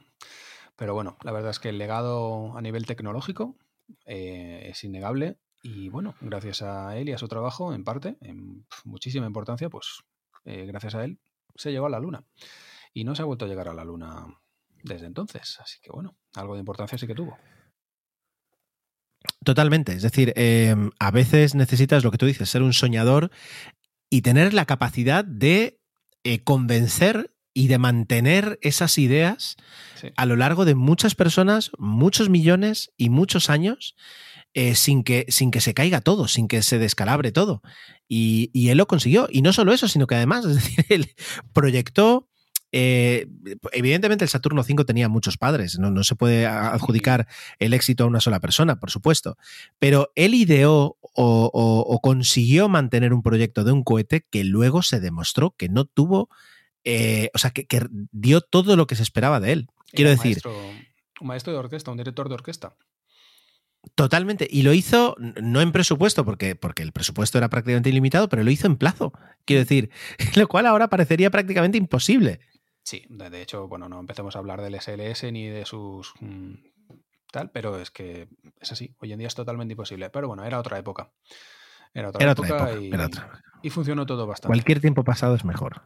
[0.76, 3.56] Pero bueno, la verdad es que el legado a nivel tecnológico
[4.06, 8.68] eh, es innegable y bueno, gracias a él y a su trabajo, en parte, en
[8.84, 10.04] muchísima importancia, pues
[10.44, 11.20] eh, gracias a él
[11.56, 12.24] se llegó a la Luna
[12.94, 14.28] y no se ha vuelto a llegar a la Luna
[14.84, 15.58] desde entonces.
[15.60, 17.38] Así que bueno, algo de importancia sí que tuvo.
[19.44, 19.94] Totalmente.
[19.94, 23.32] Es decir, eh, a veces necesitas lo que tú dices, ser un soñador
[24.16, 25.82] y tener la capacidad de
[26.24, 29.58] eh, convencer y de mantener esas ideas
[30.00, 30.08] Sí.
[30.16, 33.96] a lo largo de muchas personas, muchos millones y muchos años,
[34.54, 37.62] eh, sin, que, sin que se caiga todo, sin que se descalabre todo.
[38.08, 39.28] Y, y él lo consiguió.
[39.30, 41.14] Y no solo eso, sino que además, es decir, él
[41.54, 42.30] proyectó.
[42.72, 43.28] Eh,
[43.72, 47.28] evidentemente el Saturno V tenía muchos padres, no, no se puede adjudicar
[47.60, 49.38] el éxito a una sola persona, por supuesto,
[49.80, 54.82] pero él ideó o, o- o consiguió mantener un proyecto de un cohete que luego
[54.82, 56.30] se demostró que no tuvo,
[56.84, 59.68] eh, o sea, que, que dio todo lo que se esperaba de él.
[59.92, 60.72] Quiero Era decir, maestro-
[61.22, 62.76] un maestro de orquesta, un director de orquesta.
[63.94, 64.48] Totalmente.
[64.50, 68.50] Y lo hizo no en presupuesto, porque, porque el presupuesto era prácticamente ilimitado, pero lo
[68.52, 69.14] hizo en plazo.
[69.46, 69.92] Quiero decir,
[70.36, 72.40] lo cual ahora parecería prácticamente imposible.
[72.86, 76.54] Sí, de hecho, bueno, no empecemos a hablar del SLS ni de sus mm,
[77.32, 78.28] tal, pero es que
[78.62, 78.96] es así.
[79.00, 80.12] Hoy en día es totalmente imposible.
[80.12, 81.12] Pero bueno, era otra época.
[81.96, 84.50] Era otra Era otra época, y, era otra y funcionó todo bastante.
[84.50, 85.82] Cualquier tiempo pasado es mejor.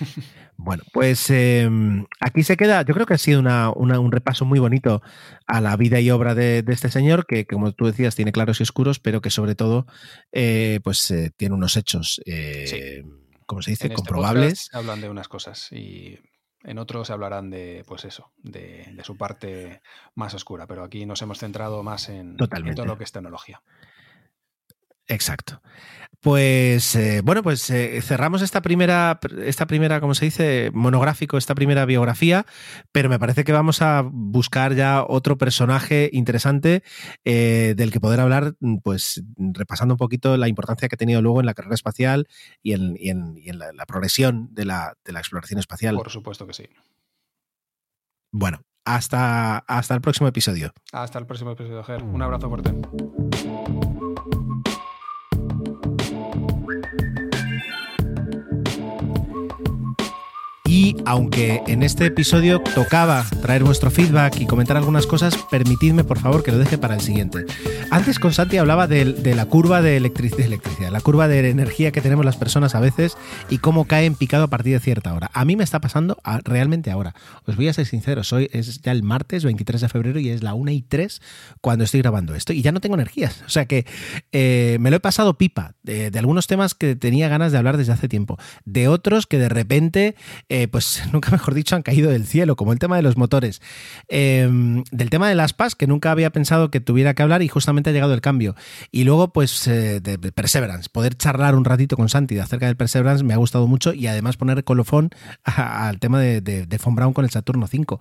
[0.60, 1.70] Bueno, pues eh,
[2.18, 2.82] aquí se queda.
[2.82, 5.02] Yo creo que ha sido una- una- un repaso muy bonito
[5.46, 8.58] a la vida y obra de, de este señor, que como tú decías, tiene claros
[8.58, 9.86] y oscuros, pero que sobre todo,
[10.32, 13.04] eh, pues eh, tiene unos hechos, eh,
[13.48, 13.86] ¿cómo se dice?
[13.86, 14.68] En este Comprobables.
[14.72, 16.20] hablan de unas cosas y
[16.62, 19.80] en otros hablarán de, pues eso, de, de su parte
[20.14, 20.66] más oscura.
[20.66, 23.62] Pero aquí nos hemos centrado más en, en todo lo que es tecnología.
[25.08, 25.60] Exacto.
[26.20, 30.70] Pues eh, bueno, pues eh, cerramos esta primera, esta primera, ¿cómo se dice?
[30.74, 32.44] Monográfico, esta primera biografía,
[32.90, 36.82] pero me parece que vamos a buscar ya otro personaje interesante
[37.24, 41.38] eh, del que poder hablar, pues repasando un poquito la importancia que ha tenido luego
[41.38, 42.26] en la carrera espacial
[42.64, 45.94] y en, y en- y en la, la progresión de la, de la exploración espacial.
[45.94, 46.64] Por supuesto que sí.
[48.32, 50.72] Bueno, hasta, hasta el próximo episodio.
[50.92, 52.02] Hasta el próximo episodio, Ger.
[52.02, 52.72] Un abrazo fuerte.
[61.06, 66.42] Aunque en este episodio tocaba traer vuestro feedback y comentar algunas cosas, permitidme por favor
[66.42, 67.44] que lo deje para el siguiente.
[67.90, 69.04] Antes con Santi hablaba de,
[69.34, 72.80] la curva de, electric- de electricidad, la curva de energía que tenemos las personas a
[72.80, 73.16] veces
[73.48, 75.30] y cómo cae en picado a partir de cierta hora.
[75.32, 77.14] A mí me está pasando realmente ahora.
[77.46, 80.42] Os voy a ser sincero, soy, es ya el martes 23 de febrero y es
[80.42, 81.20] la 1 y 3
[81.60, 83.42] cuando estoy grabando esto y ya no tengo energías.
[83.46, 83.86] O sea que
[84.32, 87.92] eh, me lo he pasado pipa de, algunos temas que tenía ganas de hablar desde
[87.92, 90.16] hace tiempo, de otros que de repente
[90.48, 93.60] eh, pues nunca mejor dicho, han caído del cielo, como el tema de los motores.
[94.06, 97.48] Em, del tema de las PAS, que nunca había pensado que tuviera que hablar y
[97.48, 98.54] justamente ha llegado el cambio.
[98.92, 103.24] Y luego, pues, eh, de Perseverance, poder charlar un ratito con Santi acerca del Perseverance
[103.24, 105.10] me ha gustado mucho y además poner colofón
[105.42, 108.00] al tema de, de, de Von Braun con el Saturno 5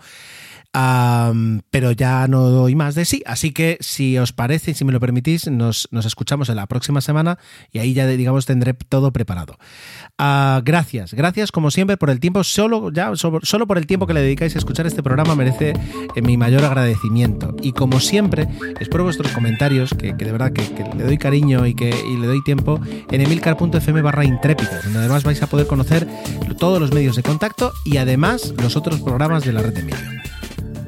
[0.73, 3.23] pero ya no doy más de sí.
[3.25, 7.39] Así que si os parece, si me lo permitís, nos, escuchamos en la próxima semana
[7.71, 9.57] y ahí ya, digamos, tendré todo preparado.
[10.17, 12.43] Ah, gracias, gracias como siempre por el tiempo.
[12.43, 15.73] Solo, ya, solo, por el tiempo que le dedicáis a escuchar este programa merece
[16.15, 17.55] eh, mi mayor agradecimiento.
[17.61, 18.47] Y como siempre,
[18.79, 20.63] espero vuestros comentarios, que, de verdad que,
[20.95, 22.79] le doy cariño y que le doy tiempo
[23.09, 26.07] en emilcar.fm barra intrépido, donde además vais a poder conocer
[26.59, 30.36] todos los medios de contacto y además los otros programas de la red de medio.